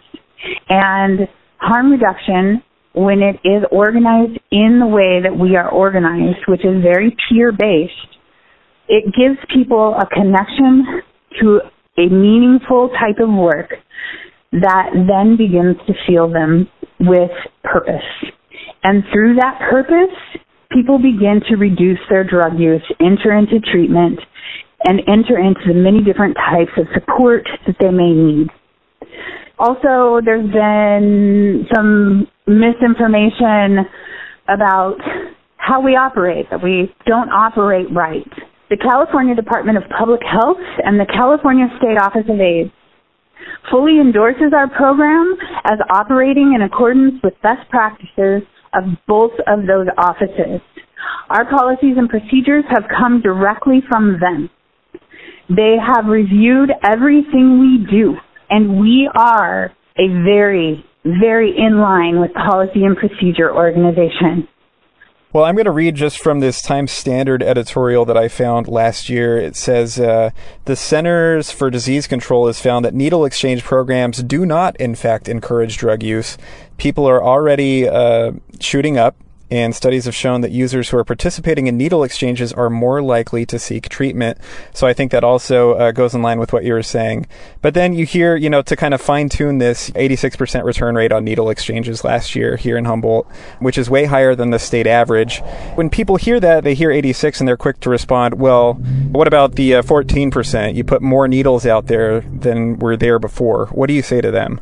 And 0.68 1.28
harm 1.58 1.90
reduction 1.90 2.62
when 2.94 3.20
it 3.22 3.36
is 3.44 3.64
organized 3.70 4.38
in 4.50 4.78
the 4.80 4.86
way 4.86 5.20
that 5.22 5.36
we 5.36 5.56
are 5.56 5.68
organized, 5.68 6.38
which 6.46 6.64
is 6.64 6.82
very 6.82 7.14
peer 7.28 7.52
based, 7.52 7.92
it 8.88 9.04
gives 9.18 9.38
people 9.52 9.96
a 9.98 10.06
connection 10.06 11.02
to 11.40 11.60
a 11.98 12.08
meaningful 12.08 12.90
type 13.00 13.18
of 13.20 13.28
work 13.28 13.70
that 14.52 14.90
then 14.94 15.36
begins 15.36 15.76
to 15.86 15.92
fill 16.06 16.30
them 16.30 16.68
with 17.00 17.30
purpose. 17.64 18.06
And 18.84 19.02
through 19.12 19.36
that 19.36 19.58
purpose, 19.70 20.14
people 20.70 20.98
begin 20.98 21.40
to 21.48 21.56
reduce 21.56 21.98
their 22.08 22.22
drug 22.22 22.58
use, 22.58 22.84
enter 23.00 23.36
into 23.36 23.58
treatment, 23.60 24.20
and 24.84 25.00
enter 25.08 25.38
into 25.38 25.60
the 25.66 25.74
many 25.74 26.02
different 26.04 26.36
types 26.36 26.72
of 26.76 26.86
support 26.94 27.48
that 27.66 27.76
they 27.80 27.90
may 27.90 28.12
need. 28.12 28.48
Also, 29.58 30.20
there's 30.24 30.50
been 30.50 31.66
some 31.74 32.26
misinformation 32.46 33.86
about 34.48 34.96
how 35.56 35.80
we 35.80 35.92
operate, 35.92 36.46
that 36.50 36.62
we 36.62 36.92
don't 37.06 37.30
operate 37.30 37.86
right. 37.94 38.28
The 38.70 38.76
California 38.76 39.34
Department 39.34 39.78
of 39.78 39.84
Public 39.96 40.20
Health 40.22 40.60
and 40.84 40.98
the 41.00 41.06
California 41.06 41.66
State 41.78 41.96
Office 42.00 42.28
of 42.28 42.40
AIDS 42.40 42.70
fully 43.70 44.00
endorses 44.00 44.52
our 44.54 44.68
program 44.68 45.36
as 45.64 45.78
operating 45.90 46.52
in 46.54 46.62
accordance 46.62 47.14
with 47.22 47.34
best 47.42 47.68
practices 47.70 48.42
of 48.74 48.84
both 49.06 49.32
of 49.46 49.66
those 49.66 49.86
offices. 49.96 50.60
Our 51.30 51.44
policies 51.48 51.96
and 51.96 52.08
procedures 52.08 52.64
have 52.68 52.84
come 52.88 53.22
directly 53.22 53.80
from 53.88 54.18
them. 54.20 54.50
They 55.48 55.76
have 55.80 56.06
reviewed 56.06 56.70
everything 56.82 57.60
we 57.60 57.86
do 57.90 58.16
and 58.50 58.80
we 58.80 59.08
are 59.14 59.72
a 59.98 60.08
very, 60.24 60.84
very 61.04 61.54
in 61.56 61.78
line 61.78 62.20
with 62.20 62.32
policy 62.34 62.84
and 62.84 62.96
procedure 62.96 63.54
organization. 63.54 64.48
Well, 65.34 65.44
I'm 65.44 65.56
going 65.56 65.64
to 65.64 65.72
read 65.72 65.96
just 65.96 66.20
from 66.20 66.38
this 66.38 66.62
Times 66.62 66.92
Standard 66.92 67.42
editorial 67.42 68.04
that 68.04 68.16
I 68.16 68.28
found 68.28 68.68
last 68.68 69.08
year. 69.08 69.36
It 69.36 69.56
says 69.56 69.98
uh, 69.98 70.30
the 70.64 70.76
Centers 70.76 71.50
for 71.50 71.70
Disease 71.70 72.06
Control 72.06 72.46
has 72.46 72.60
found 72.60 72.84
that 72.84 72.94
needle 72.94 73.24
exchange 73.24 73.64
programs 73.64 74.22
do 74.22 74.46
not, 74.46 74.76
in 74.76 74.94
fact, 74.94 75.28
encourage 75.28 75.76
drug 75.76 76.04
use. 76.04 76.38
People 76.78 77.04
are 77.08 77.20
already 77.20 77.88
uh, 77.88 78.30
shooting 78.60 78.96
up 78.96 79.16
and 79.54 79.72
studies 79.72 80.06
have 80.06 80.16
shown 80.16 80.40
that 80.40 80.50
users 80.50 80.88
who 80.88 80.98
are 80.98 81.04
participating 81.04 81.68
in 81.68 81.76
needle 81.76 82.02
exchanges 82.02 82.52
are 82.52 82.68
more 82.68 83.00
likely 83.00 83.46
to 83.46 83.56
seek 83.56 83.88
treatment. 83.88 84.36
So 84.72 84.88
I 84.88 84.92
think 84.92 85.12
that 85.12 85.22
also 85.22 85.74
uh, 85.74 85.92
goes 85.92 86.12
in 86.12 86.22
line 86.22 86.40
with 86.40 86.52
what 86.52 86.64
you 86.64 86.72
were 86.72 86.82
saying. 86.82 87.28
But 87.62 87.74
then 87.74 87.92
you 87.92 88.04
hear, 88.04 88.34
you 88.34 88.50
know, 88.50 88.62
to 88.62 88.74
kind 88.74 88.92
of 88.92 89.00
fine 89.00 89.28
tune 89.28 89.58
this 89.58 89.90
86% 89.90 90.64
return 90.64 90.96
rate 90.96 91.12
on 91.12 91.24
needle 91.24 91.50
exchanges 91.50 92.02
last 92.02 92.34
year 92.34 92.56
here 92.56 92.76
in 92.76 92.84
Humboldt, 92.84 93.28
which 93.60 93.78
is 93.78 93.88
way 93.88 94.06
higher 94.06 94.34
than 94.34 94.50
the 94.50 94.58
state 94.58 94.88
average. 94.88 95.40
When 95.76 95.88
people 95.88 96.16
hear 96.16 96.40
that, 96.40 96.64
they 96.64 96.74
hear 96.74 96.90
86 96.90 97.40
and 97.40 97.46
they're 97.46 97.56
quick 97.56 97.78
to 97.80 97.90
respond, 97.90 98.40
well, 98.40 98.74
what 99.12 99.28
about 99.28 99.54
the 99.54 99.76
uh, 99.76 99.82
14%? 99.82 100.74
You 100.74 100.82
put 100.82 101.00
more 101.00 101.28
needles 101.28 101.64
out 101.64 101.86
there 101.86 102.22
than 102.22 102.80
were 102.80 102.96
there 102.96 103.20
before. 103.20 103.66
What 103.66 103.86
do 103.86 103.94
you 103.94 104.02
say 104.02 104.20
to 104.20 104.32
them? 104.32 104.60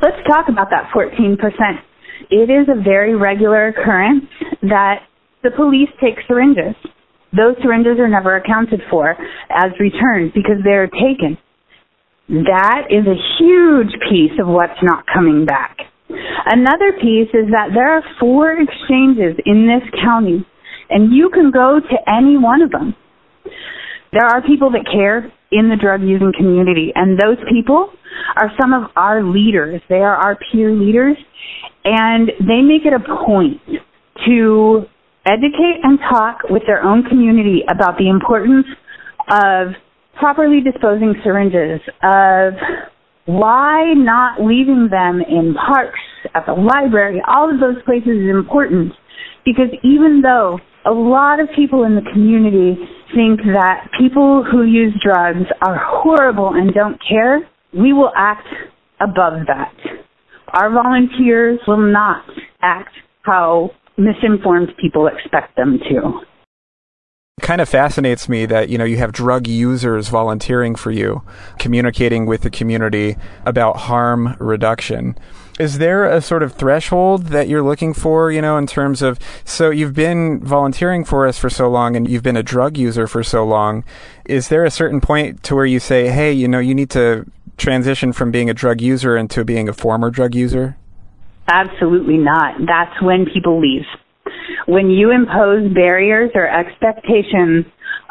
Let's 0.00 0.16
talk 0.28 0.48
about 0.48 0.70
that 0.70 0.90
14% 0.94 1.38
it 2.30 2.50
is 2.50 2.68
a 2.68 2.82
very 2.82 3.14
regular 3.14 3.68
occurrence 3.68 4.24
that 4.62 5.02
the 5.42 5.50
police 5.50 5.88
take 6.00 6.16
syringes. 6.26 6.74
Those 7.36 7.56
syringes 7.62 7.98
are 7.98 8.08
never 8.08 8.36
accounted 8.36 8.80
for 8.90 9.10
as 9.50 9.72
returned 9.78 10.32
because 10.34 10.58
they're 10.64 10.88
taken. 10.88 11.38
That 12.28 12.88
is 12.90 13.06
a 13.06 13.16
huge 13.38 13.92
piece 14.10 14.38
of 14.40 14.48
what's 14.48 14.80
not 14.82 15.04
coming 15.12 15.46
back. 15.46 15.78
Another 16.10 16.92
piece 16.92 17.28
is 17.32 17.50
that 17.52 17.70
there 17.74 17.92
are 17.92 18.02
four 18.18 18.52
exchanges 18.52 19.36
in 19.44 19.66
this 19.66 19.84
county, 20.02 20.46
and 20.90 21.12
you 21.12 21.30
can 21.32 21.50
go 21.50 21.80
to 21.80 21.96
any 22.12 22.36
one 22.36 22.62
of 22.62 22.70
them. 22.70 22.94
There 24.12 24.24
are 24.24 24.42
people 24.42 24.70
that 24.72 24.86
care 24.90 25.32
in 25.50 25.68
the 25.68 25.76
drug 25.76 26.02
using 26.02 26.32
community, 26.36 26.92
and 26.94 27.18
those 27.18 27.38
people 27.50 27.90
are 28.36 28.50
some 28.60 28.72
of 28.72 28.90
our 28.96 29.22
leaders. 29.22 29.80
They 29.88 29.96
are 29.96 30.14
our 30.14 30.38
peer 30.50 30.72
leaders, 30.72 31.16
and 31.84 32.28
they 32.40 32.60
make 32.60 32.84
it 32.84 32.92
a 32.92 33.00
point 33.00 33.60
to 34.26 34.84
educate 35.26 35.80
and 35.82 35.98
talk 36.10 36.38
with 36.50 36.62
their 36.66 36.82
own 36.82 37.02
community 37.04 37.62
about 37.70 37.96
the 37.98 38.08
importance 38.08 38.66
of 39.30 39.74
properly 40.18 40.60
disposing 40.60 41.14
syringes, 41.22 41.80
of 42.02 42.54
why 43.26 43.92
not 43.94 44.40
leaving 44.40 44.88
them 44.90 45.20
in 45.20 45.54
parks, 45.54 46.00
at 46.34 46.44
the 46.46 46.52
library, 46.52 47.22
all 47.28 47.52
of 47.52 47.60
those 47.60 47.82
places 47.84 48.08
is 48.08 48.30
important. 48.30 48.92
Because 49.44 49.68
even 49.84 50.20
though 50.22 50.58
a 50.84 50.90
lot 50.90 51.40
of 51.40 51.48
people 51.54 51.84
in 51.84 51.94
the 51.94 52.04
community 52.12 52.76
think 53.14 53.40
that 53.54 53.88
people 53.98 54.44
who 54.44 54.64
use 54.64 54.94
drugs 55.02 55.46
are 55.62 55.78
horrible 55.78 56.54
and 56.54 56.72
don't 56.74 56.98
care, 57.08 57.40
we 57.72 57.92
will 57.92 58.12
act 58.16 58.46
above 59.00 59.46
that. 59.46 59.74
Our 60.48 60.70
volunteers 60.70 61.60
will 61.66 61.92
not 61.92 62.24
act 62.62 62.94
how 63.22 63.70
misinformed 63.96 64.70
people 64.80 65.06
expect 65.06 65.56
them 65.56 65.78
to. 65.90 66.20
It 67.38 67.42
kind 67.42 67.60
of 67.60 67.68
fascinates 67.68 68.28
me 68.28 68.46
that 68.46 68.68
you 68.68 68.78
know 68.78 68.84
you 68.84 68.96
have 68.96 69.12
drug 69.12 69.46
users 69.46 70.08
volunteering 70.08 70.74
for 70.74 70.90
you, 70.90 71.22
communicating 71.58 72.26
with 72.26 72.40
the 72.42 72.50
community 72.50 73.16
about 73.44 73.76
harm 73.76 74.36
reduction. 74.40 75.16
Is 75.58 75.78
there 75.78 76.04
a 76.04 76.20
sort 76.20 76.42
of 76.42 76.52
threshold 76.52 77.26
that 77.26 77.48
you're 77.48 77.62
looking 77.62 77.92
for, 77.92 78.30
you 78.30 78.40
know, 78.40 78.56
in 78.56 78.66
terms 78.66 79.02
of 79.02 79.18
so 79.44 79.70
you've 79.70 79.94
been 79.94 80.40
volunteering 80.40 81.04
for 81.04 81.26
us 81.26 81.36
for 81.36 81.50
so 81.50 81.68
long 81.68 81.96
and 81.96 82.08
you've 82.08 82.22
been 82.22 82.36
a 82.36 82.42
drug 82.42 82.76
user 82.78 83.06
for 83.08 83.24
so 83.24 83.44
long, 83.44 83.82
is 84.24 84.48
there 84.48 84.64
a 84.64 84.70
certain 84.70 85.00
point 85.00 85.42
to 85.42 85.56
where 85.56 85.66
you 85.66 85.80
say, 85.80 86.08
"Hey, 86.08 86.32
you 86.32 86.46
know, 86.46 86.60
you 86.60 86.74
need 86.74 86.90
to 86.90 87.26
transition 87.56 88.12
from 88.12 88.30
being 88.30 88.48
a 88.48 88.54
drug 88.54 88.80
user 88.80 89.16
into 89.16 89.44
being 89.44 89.68
a 89.68 89.72
former 89.72 90.10
drug 90.10 90.34
user? 90.34 90.76
Absolutely 91.48 92.18
not. 92.18 92.54
That's 92.66 93.02
when 93.02 93.26
people 93.26 93.60
leave. 93.60 93.84
When 94.66 94.90
you 94.90 95.10
impose 95.10 95.72
barriers 95.74 96.30
or 96.34 96.46
expectations 96.46 97.66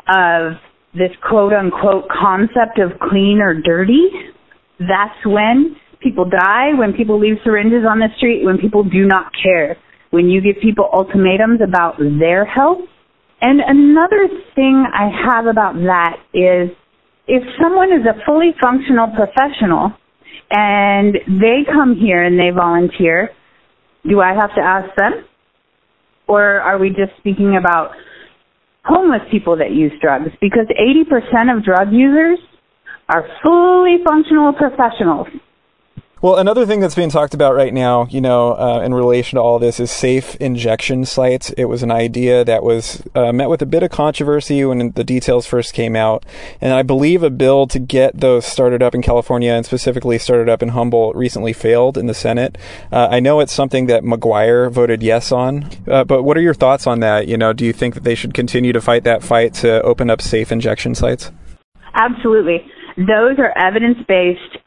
of 0.07 0.53
this 0.93 1.11
quote 1.27 1.53
unquote 1.53 2.09
concept 2.09 2.79
of 2.79 2.99
clean 2.99 3.39
or 3.39 3.53
dirty, 3.53 4.09
that's 4.79 5.25
when 5.25 5.75
people 6.07 6.25
die, 6.25 6.73
when 6.77 6.93
people 6.93 7.19
leave 7.19 7.37
syringes 7.43 7.83
on 7.89 7.99
the 7.99 8.07
street, 8.17 8.45
when 8.45 8.57
people 8.57 8.83
do 8.83 9.05
not 9.05 9.31
care, 9.43 9.77
when 10.11 10.29
you 10.29 10.41
give 10.41 10.61
people 10.61 10.89
ultimatums 10.93 11.59
about 11.61 11.97
their 11.99 12.45
health. 12.45 12.79
And 13.41 13.59
another 13.59 14.27
thing 14.55 14.85
I 14.87 15.09
have 15.27 15.45
about 15.45 15.75
that 15.75 16.17
is 16.33 16.71
if 17.27 17.43
someone 17.61 17.89
is 17.91 18.05
a 18.07 18.15
fully 18.25 18.55
functional 18.61 19.09
professional 19.13 19.91
and 20.49 21.13
they 21.27 21.67
come 21.71 21.95
here 21.95 22.23
and 22.23 22.39
they 22.39 22.51
volunteer, 22.55 23.29
do 24.07 24.21
I 24.21 24.33
have 24.33 24.55
to 24.55 24.61
ask 24.61 24.95
them? 24.95 25.25
Or 26.27 26.61
are 26.61 26.77
we 26.77 26.89
just 26.89 27.11
speaking 27.19 27.57
about 27.59 27.91
homeless 28.85 29.21
people 29.29 29.57
that 29.57 29.71
use 29.71 29.91
drugs? 30.01 30.31
Because 30.39 30.67
80% 30.71 31.55
of 31.55 31.63
drug 31.63 31.91
users 31.91 32.39
are 33.09 33.27
fully 33.43 33.97
functional 34.07 34.53
professionals. 34.53 35.27
Well, 36.19 36.37
another 36.37 36.65
thing 36.65 36.79
that's 36.79 36.95
being 36.95 37.11
talked 37.11 37.35
about 37.35 37.53
right 37.53 37.71
now, 37.71 38.07
you 38.09 38.21
know, 38.21 38.57
uh, 38.57 38.81
in 38.81 38.91
relation 38.91 39.35
to 39.35 39.41
all 39.43 39.59
this 39.59 39.79
is 39.79 39.91
safe 39.91 40.35
injection 40.37 41.05
sites. 41.05 41.51
It 41.51 41.65
was 41.65 41.83
an 41.83 41.91
idea 41.91 42.43
that 42.43 42.63
was 42.63 43.03
uh, 43.13 43.31
met 43.31 43.49
with 43.49 43.61
a 43.61 43.67
bit 43.67 43.83
of 43.83 43.91
controversy 43.91 44.65
when 44.65 44.93
the 44.93 45.03
details 45.03 45.45
first 45.45 45.75
came 45.75 45.95
out. 45.95 46.25
And 46.59 46.73
I 46.73 46.81
believe 46.81 47.21
a 47.21 47.29
bill 47.29 47.67
to 47.67 47.77
get 47.77 48.19
those 48.19 48.47
started 48.47 48.81
up 48.81 48.95
in 48.95 49.03
California 49.03 49.51
and 49.51 49.63
specifically 49.63 50.17
started 50.17 50.49
up 50.49 50.63
in 50.63 50.69
Humboldt 50.69 51.15
recently 51.15 51.53
failed 51.53 51.99
in 51.99 52.07
the 52.07 52.15
Senate. 52.15 52.57
Uh, 52.91 53.09
I 53.11 53.19
know 53.19 53.39
it's 53.39 53.53
something 53.53 53.85
that 53.85 54.01
McGuire 54.01 54.71
voted 54.71 55.03
yes 55.03 55.31
on. 55.31 55.69
Uh, 55.87 56.03
but 56.03 56.23
what 56.23 56.35
are 56.35 56.41
your 56.41 56.55
thoughts 56.55 56.87
on 56.87 56.99
that? 57.01 57.27
You 57.27 57.37
know, 57.37 57.53
do 57.53 57.63
you 57.63 57.73
think 57.73 57.93
that 57.93 58.03
they 58.03 58.15
should 58.15 58.33
continue 58.33 58.73
to 58.73 58.81
fight 58.81 59.03
that 59.03 59.21
fight 59.21 59.53
to 59.55 59.83
open 59.83 60.09
up 60.09 60.23
safe 60.23 60.51
injection 60.51 60.95
sites? 60.95 61.31
Absolutely. 61.93 62.65
Those 62.97 63.37
are 63.37 63.55
evidence 63.55 63.97
based 64.07 64.57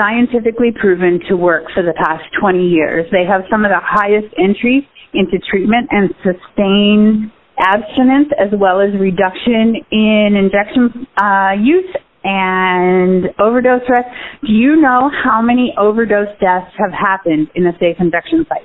scientifically 0.00 0.72
proven 0.72 1.20
to 1.28 1.36
work 1.36 1.64
for 1.74 1.82
the 1.82 1.92
past 1.92 2.24
20 2.40 2.64
years. 2.64 3.04
They 3.12 3.28
have 3.28 3.42
some 3.50 3.66
of 3.66 3.70
the 3.70 3.84
highest 3.84 4.32
entry 4.40 4.88
into 5.12 5.36
treatment 5.50 5.88
and 5.90 6.08
sustained 6.24 7.30
abstinence 7.60 8.32
as 8.40 8.48
well 8.56 8.80
as 8.80 8.88
reduction 8.98 9.76
in 9.92 10.32
injection 10.40 11.06
uh, 11.20 11.52
use 11.60 11.92
and 12.24 13.28
overdose 13.38 13.84
risk. 13.88 14.08
Do 14.46 14.52
you 14.52 14.80
know 14.80 15.10
how 15.12 15.42
many 15.42 15.74
overdose 15.76 16.32
deaths 16.40 16.72
have 16.80 16.92
happened 16.92 17.48
in 17.54 17.66
a 17.66 17.72
safe 17.78 17.96
injection 18.00 18.46
site? 18.48 18.64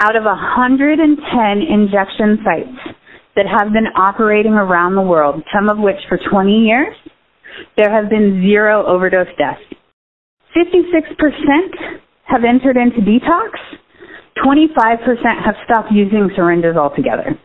Out 0.00 0.16
of 0.16 0.24
110 0.24 1.12
injection 1.68 2.38
sites 2.44 2.96
that 3.36 3.44
have 3.46 3.72
been 3.72 3.92
operating 3.96 4.52
around 4.54 4.94
the 4.94 5.02
world, 5.02 5.42
some 5.54 5.68
of 5.68 5.78
which 5.78 6.00
for 6.08 6.18
20 6.30 6.50
years, 6.50 6.96
there 7.76 7.92
have 7.92 8.08
been 8.08 8.42
zero 8.42 8.84
overdose 8.86 9.28
deaths. 9.38 9.60
56% 10.56 12.00
have 12.24 12.44
entered 12.44 12.76
into 12.76 13.00
detox. 13.00 13.50
25% 14.44 15.44
have 15.44 15.54
stopped 15.64 15.92
using 15.92 16.30
syringes 16.34 16.76
altogether. 16.76 17.38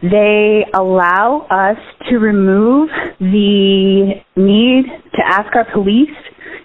They 0.00 0.64
allow 0.74 1.46
us 1.50 1.78
to 2.08 2.18
remove 2.18 2.88
the 3.18 4.12
need 4.36 4.84
to 5.14 5.22
ask 5.26 5.54
our 5.56 5.66
police 5.72 6.14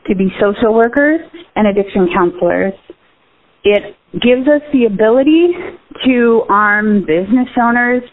to 0.07 0.15
be 0.15 0.27
social 0.39 0.73
workers 0.73 1.19
and 1.55 1.67
addiction 1.67 2.09
counselors. 2.13 2.73
It 3.63 3.95
gives 4.13 4.47
us 4.47 4.61
the 4.71 4.85
ability 4.85 5.53
to 6.05 6.43
arm 6.49 7.05
business 7.05 7.47
owners, 7.59 8.03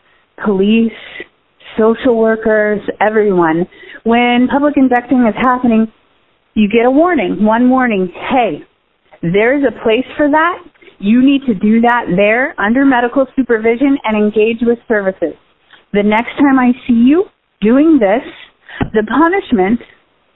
police, 0.44 0.92
social 1.76 2.16
workers, 2.16 2.81
everyone. 3.00 3.66
When 4.05 4.48
public 4.50 4.74
injecting 4.76 5.26
is 5.26 5.35
happening, 5.37 5.92
you 6.54 6.68
get 6.68 6.86
a 6.86 6.90
warning, 6.90 7.44
one 7.44 7.70
warning, 7.70 8.12
hey, 8.30 8.66
there's 9.22 9.64
a 9.64 9.72
place 9.82 10.06
for 10.16 10.28
that. 10.30 10.58
You 10.98 11.22
need 11.22 11.42
to 11.46 11.54
do 11.54 11.80
that 11.82 12.06
there 12.16 12.58
under 12.60 12.84
medical 12.84 13.26
supervision 13.36 13.96
and 14.04 14.16
engage 14.16 14.58
with 14.62 14.78
services. 14.88 15.34
The 15.92 16.02
next 16.02 16.36
time 16.38 16.58
I 16.58 16.72
see 16.86 16.94
you 16.94 17.24
doing 17.60 17.98
this, 17.98 18.24
the 18.92 19.04
punishment, 19.08 19.80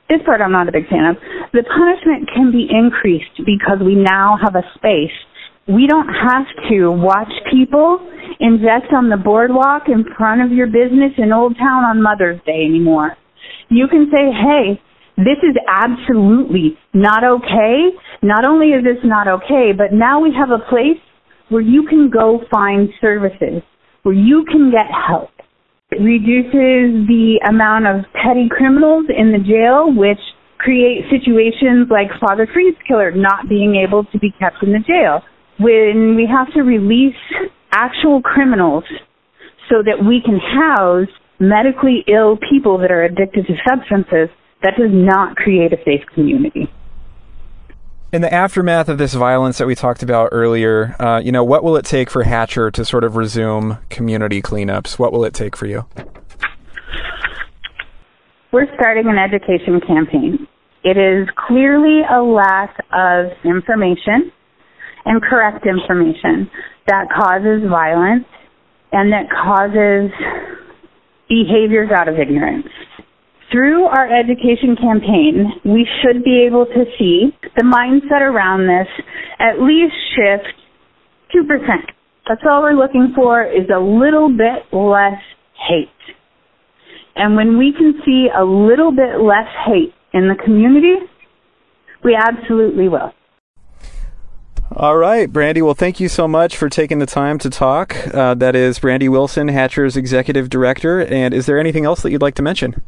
this 0.09 0.21
part 0.25 0.41
I'm 0.41 0.53
not 0.53 0.69
a 0.69 0.73
big 0.73 0.89
fan 0.89 1.05
of, 1.05 1.17
the 1.53 1.65
punishment 1.65 2.29
can 2.35 2.53
be 2.53 2.67
increased 2.71 3.41
because 3.45 3.79
we 3.85 3.95
now 3.95 4.37
have 4.43 4.55
a 4.55 4.65
space. 4.77 5.15
We 5.67 5.87
don't 5.87 6.09
have 6.09 6.47
to 6.71 6.91
watch 6.91 7.33
people 7.51 8.01
inject 8.41 8.93
on 8.93 9.09
the 9.09 9.17
boardwalk 9.17 9.89
in 9.89 10.05
front 10.17 10.43
of 10.43 10.53
your 10.53 10.67
business 10.67 11.13
in 11.17 11.33
Old 11.33 11.57
Town 11.57 11.85
on 11.85 12.03
Mother's 12.03 12.41
Day 12.45 12.65
anymore. 12.65 13.17
You 13.71 13.89
can 13.89 14.11
say, 14.13 14.29
hey, 14.29 14.81
this 15.17 15.39
is 15.43 15.57
absolutely 15.69 16.77
not 16.93 17.23
okay. 17.23 17.91
Not 18.23 18.45
only 18.45 18.69
is 18.69 18.83
this 18.83 19.03
not 19.05 19.29
okay, 19.29 19.71
but 19.77 19.93
now 19.93 20.21
we 20.21 20.35
have 20.37 20.51
a 20.51 20.59
place 20.69 21.01
where 21.49 21.63
you 21.63 21.87
can 21.89 22.11
go 22.11 22.41
find 22.51 22.89
services, 23.01 23.63
where 24.03 24.15
you 24.15 24.45
can 24.51 24.71
get 24.71 24.87
help. 24.91 25.31
It 25.91 26.03
reduces 26.03 27.07
the 27.07 27.39
amount 27.49 27.87
of 27.87 28.05
petty 28.13 28.49
criminals 28.51 29.07
in 29.17 29.31
the 29.31 29.39
jail, 29.39 29.95
which 29.95 30.19
create 30.59 31.05
situations 31.11 31.87
like 31.91 32.09
Father 32.19 32.49
Freed's 32.53 32.79
killer 32.89 33.13
not 33.13 33.49
being 33.49 33.77
able 33.77 34.05
to 34.05 34.19
be 34.19 34.33
kept 34.41 34.63
in 34.63 34.73
the 34.73 34.81
jail. 34.81 35.23
When 35.61 36.17
we 36.17 36.27
have 36.27 36.53
to 36.55 36.63
release 36.63 37.15
actual 37.71 38.21
criminals 38.23 38.85
so 39.71 39.83
that 39.85 40.03
we 40.05 40.21
can 40.25 40.41
house 40.41 41.13
medically 41.39 42.05
ill 42.09 42.39
people 42.51 42.79
that 42.79 42.91
are 42.91 43.05
addicted 43.05 43.47
to 43.47 43.55
substances, 43.69 44.29
that 44.65 44.77
does 44.77 44.91
not 44.91 45.37
create 45.37 45.73
a 45.73 45.77
safe 45.85 46.05
community. 46.15 46.69
In 48.13 48.23
the 48.23 48.33
aftermath 48.33 48.89
of 48.89 48.97
this 48.97 49.13
violence 49.13 49.59
that 49.59 49.67
we 49.67 49.75
talked 49.75 50.03
about 50.03 50.31
earlier, 50.33 50.97
uh, 50.99 51.21
you 51.23 51.33
know, 51.33 51.45
what 51.45 51.63
will 51.63 51.77
it 51.77 51.85
take 51.85 52.11
for 52.11 52.25
HACHR 52.25 52.73
to 52.73 52.85
sort 52.85 53.05
of 53.05 53.17
resume 53.17 53.79
community 53.91 54.41
cleanups? 54.41 54.99
What 54.99 55.13
will 55.13 55.25
it 55.25 55.35
take 55.35 55.55
for 55.55 55.67
you? 55.67 55.85
We're 58.53 58.73
starting 58.77 59.09
an 59.09 59.19
education 59.19 59.81
campaign. 59.87 60.47
It 60.83 60.97
is 60.97 61.29
clearly 61.47 62.03
a 62.09 62.23
lack 62.23 62.77
of 62.93 63.33
information 63.45 64.33
and 65.05 65.21
correct 65.21 65.67
information 65.67 66.49
that 66.87 67.09
causes 67.11 67.69
violence 67.69 68.27
and 68.93 69.13
that 69.13 69.29
causes 69.29 70.11
behaviors 71.29 71.91
out 71.91 72.09
of 72.09 72.19
ignorance. 72.19 72.69
Through 73.55 73.85
our 73.85 74.13
education 74.13 74.75
campaign, 74.75 75.47
we 75.65 75.87
should 76.03 76.25
be 76.25 76.43
able 76.45 76.67
to 76.67 76.85
see 76.99 77.31
the 77.55 77.63
mindset 77.63 78.21
around 78.21 78.67
this 78.67 78.89
at 79.39 79.63
least 79.63 79.95
shift 80.17 80.53
2%. 81.33 81.63
That's 82.27 82.41
all 82.51 82.63
we're 82.63 82.73
looking 82.73 83.13
for 83.15 83.45
is 83.45 83.71
a 83.73 83.79
little 83.79 84.29
bit 84.29 84.67
less 84.77 85.23
hate. 85.69 85.89
And 87.15 87.37
when 87.37 87.57
we 87.57 87.73
can 87.73 88.03
see 88.05 88.27
a 88.37 88.43
little 88.45 88.91
bit 88.91 89.21
less 89.21 89.47
hate 89.65 89.95
in 90.13 90.27
the 90.27 90.35
community, 90.43 90.97
we 92.03 92.17
absolutely 92.17 92.89
will. 92.89 93.13
All 94.75 94.97
right, 94.97 95.33
Brandy. 95.33 95.63
Well, 95.63 95.75
thank 95.75 96.01
you 96.01 96.09
so 96.09 96.27
much 96.27 96.57
for 96.57 96.69
taking 96.69 96.99
the 96.99 97.07
time 97.07 97.39
to 97.39 97.51
talk. 97.51 97.95
Uh, 98.13 98.35
that 98.35 98.57
is 98.57 98.81
Brandy 98.81 99.09
Wilson, 99.09 99.47
HACHR's 99.47 99.97
executive 99.97 100.51
director. 100.51 101.05
And 101.05 101.33
is 101.33 101.47
there 101.47 101.61
anything 101.61 101.85
else 101.85 102.03
that 102.03 102.11
you'd 102.11 102.21
like 102.21 102.35
to 102.35 102.43
mention? 102.43 102.83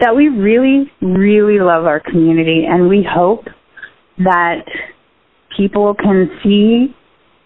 That 0.00 0.14
we 0.14 0.28
really, 0.28 0.90
really 1.00 1.58
love 1.58 1.84
our 1.84 2.00
community 2.00 2.64
and 2.68 2.88
we 2.88 3.06
hope 3.08 3.44
that 4.18 4.64
people 5.56 5.94
can 5.94 6.28
see 6.42 6.94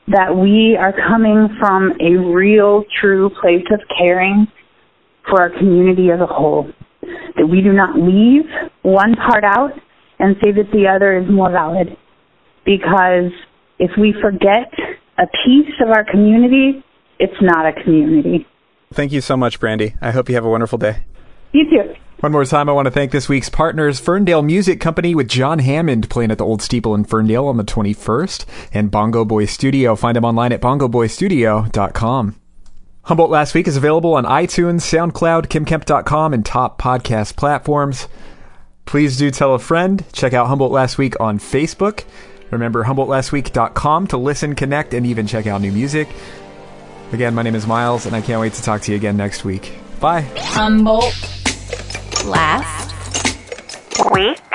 that 0.08 0.34
we 0.34 0.76
are 0.76 0.92
coming 0.92 1.48
from 1.60 1.92
a 2.00 2.16
real, 2.16 2.84
true 3.00 3.30
place 3.40 3.64
of 3.72 3.80
caring 3.96 4.46
for 5.28 5.40
our 5.40 5.50
community 5.50 6.10
as 6.10 6.20
a 6.20 6.26
whole. 6.26 6.68
That 7.36 7.46
we 7.46 7.60
do 7.62 7.72
not 7.72 7.96
leave 7.96 8.44
one 8.82 9.14
part 9.14 9.44
out 9.44 9.70
and 10.18 10.36
say 10.42 10.50
that 10.52 10.70
the 10.72 10.86
other 10.88 11.18
is 11.18 11.30
more 11.30 11.50
valid. 11.50 11.96
Because 12.64 13.32
if 13.78 13.90
we 13.98 14.14
forget 14.20 14.72
a 15.18 15.26
piece 15.46 15.74
of 15.82 15.88
our 15.88 16.04
community, 16.04 16.84
it's 17.18 17.40
not 17.40 17.66
a 17.66 17.72
community. 17.84 18.46
Thank 18.92 19.12
you 19.12 19.20
so 19.20 19.36
much, 19.36 19.60
Brandy. 19.60 19.94
I 20.00 20.10
hope 20.10 20.28
you 20.28 20.34
have 20.34 20.44
a 20.44 20.50
wonderful 20.50 20.78
day. 20.78 21.04
You 21.52 21.64
too. 21.70 21.94
One 22.20 22.32
more 22.32 22.44
time, 22.44 22.68
I 22.68 22.72
want 22.72 22.84
to 22.84 22.90
thank 22.90 23.12
this 23.12 23.30
week's 23.30 23.48
partners, 23.48 23.98
Ferndale 23.98 24.42
Music 24.42 24.78
Company 24.78 25.14
with 25.14 25.26
John 25.26 25.58
Hammond 25.58 26.10
playing 26.10 26.30
at 26.30 26.36
the 26.36 26.44
Old 26.44 26.60
Steeple 26.60 26.94
in 26.94 27.04
Ferndale 27.04 27.46
on 27.46 27.56
the 27.56 27.64
21st, 27.64 28.44
and 28.74 28.90
Bongo 28.90 29.24
Boy 29.24 29.46
Studio. 29.46 29.96
Find 29.96 30.16
them 30.16 30.26
online 30.26 30.52
at 30.52 30.60
bongoboystudio.com. 30.60 32.36
Humboldt 33.04 33.30
Last 33.30 33.54
Week 33.54 33.66
is 33.66 33.78
available 33.78 34.12
on 34.12 34.26
iTunes, 34.26 34.82
SoundCloud, 34.82 35.46
kymkemp.com, 35.46 36.34
and 36.34 36.44
top 36.44 36.78
podcast 36.78 37.36
platforms. 37.36 38.06
Please 38.84 39.16
do 39.16 39.30
tell 39.30 39.54
a 39.54 39.58
friend. 39.58 40.04
Check 40.12 40.34
out 40.34 40.48
Humboldt 40.48 40.72
Last 40.72 40.98
Week 40.98 41.18
on 41.20 41.38
Facebook. 41.38 42.04
Remember 42.50 42.84
HumboldtLastWeek.com 42.84 44.08
to 44.08 44.18
listen, 44.18 44.54
connect, 44.54 44.92
and 44.92 45.06
even 45.06 45.26
check 45.26 45.46
out 45.46 45.62
new 45.62 45.72
music. 45.72 46.08
Again, 47.12 47.34
my 47.34 47.42
name 47.42 47.54
is 47.54 47.66
Miles, 47.66 48.04
and 48.04 48.14
I 48.14 48.20
can't 48.20 48.42
wait 48.42 48.52
to 48.52 48.62
talk 48.62 48.82
to 48.82 48.92
you 48.92 48.96
again 48.98 49.16
next 49.16 49.42
week. 49.42 49.72
Bye. 50.00 50.20
Humboldt 50.36 51.39
last 52.24 52.92
week. 54.12 54.49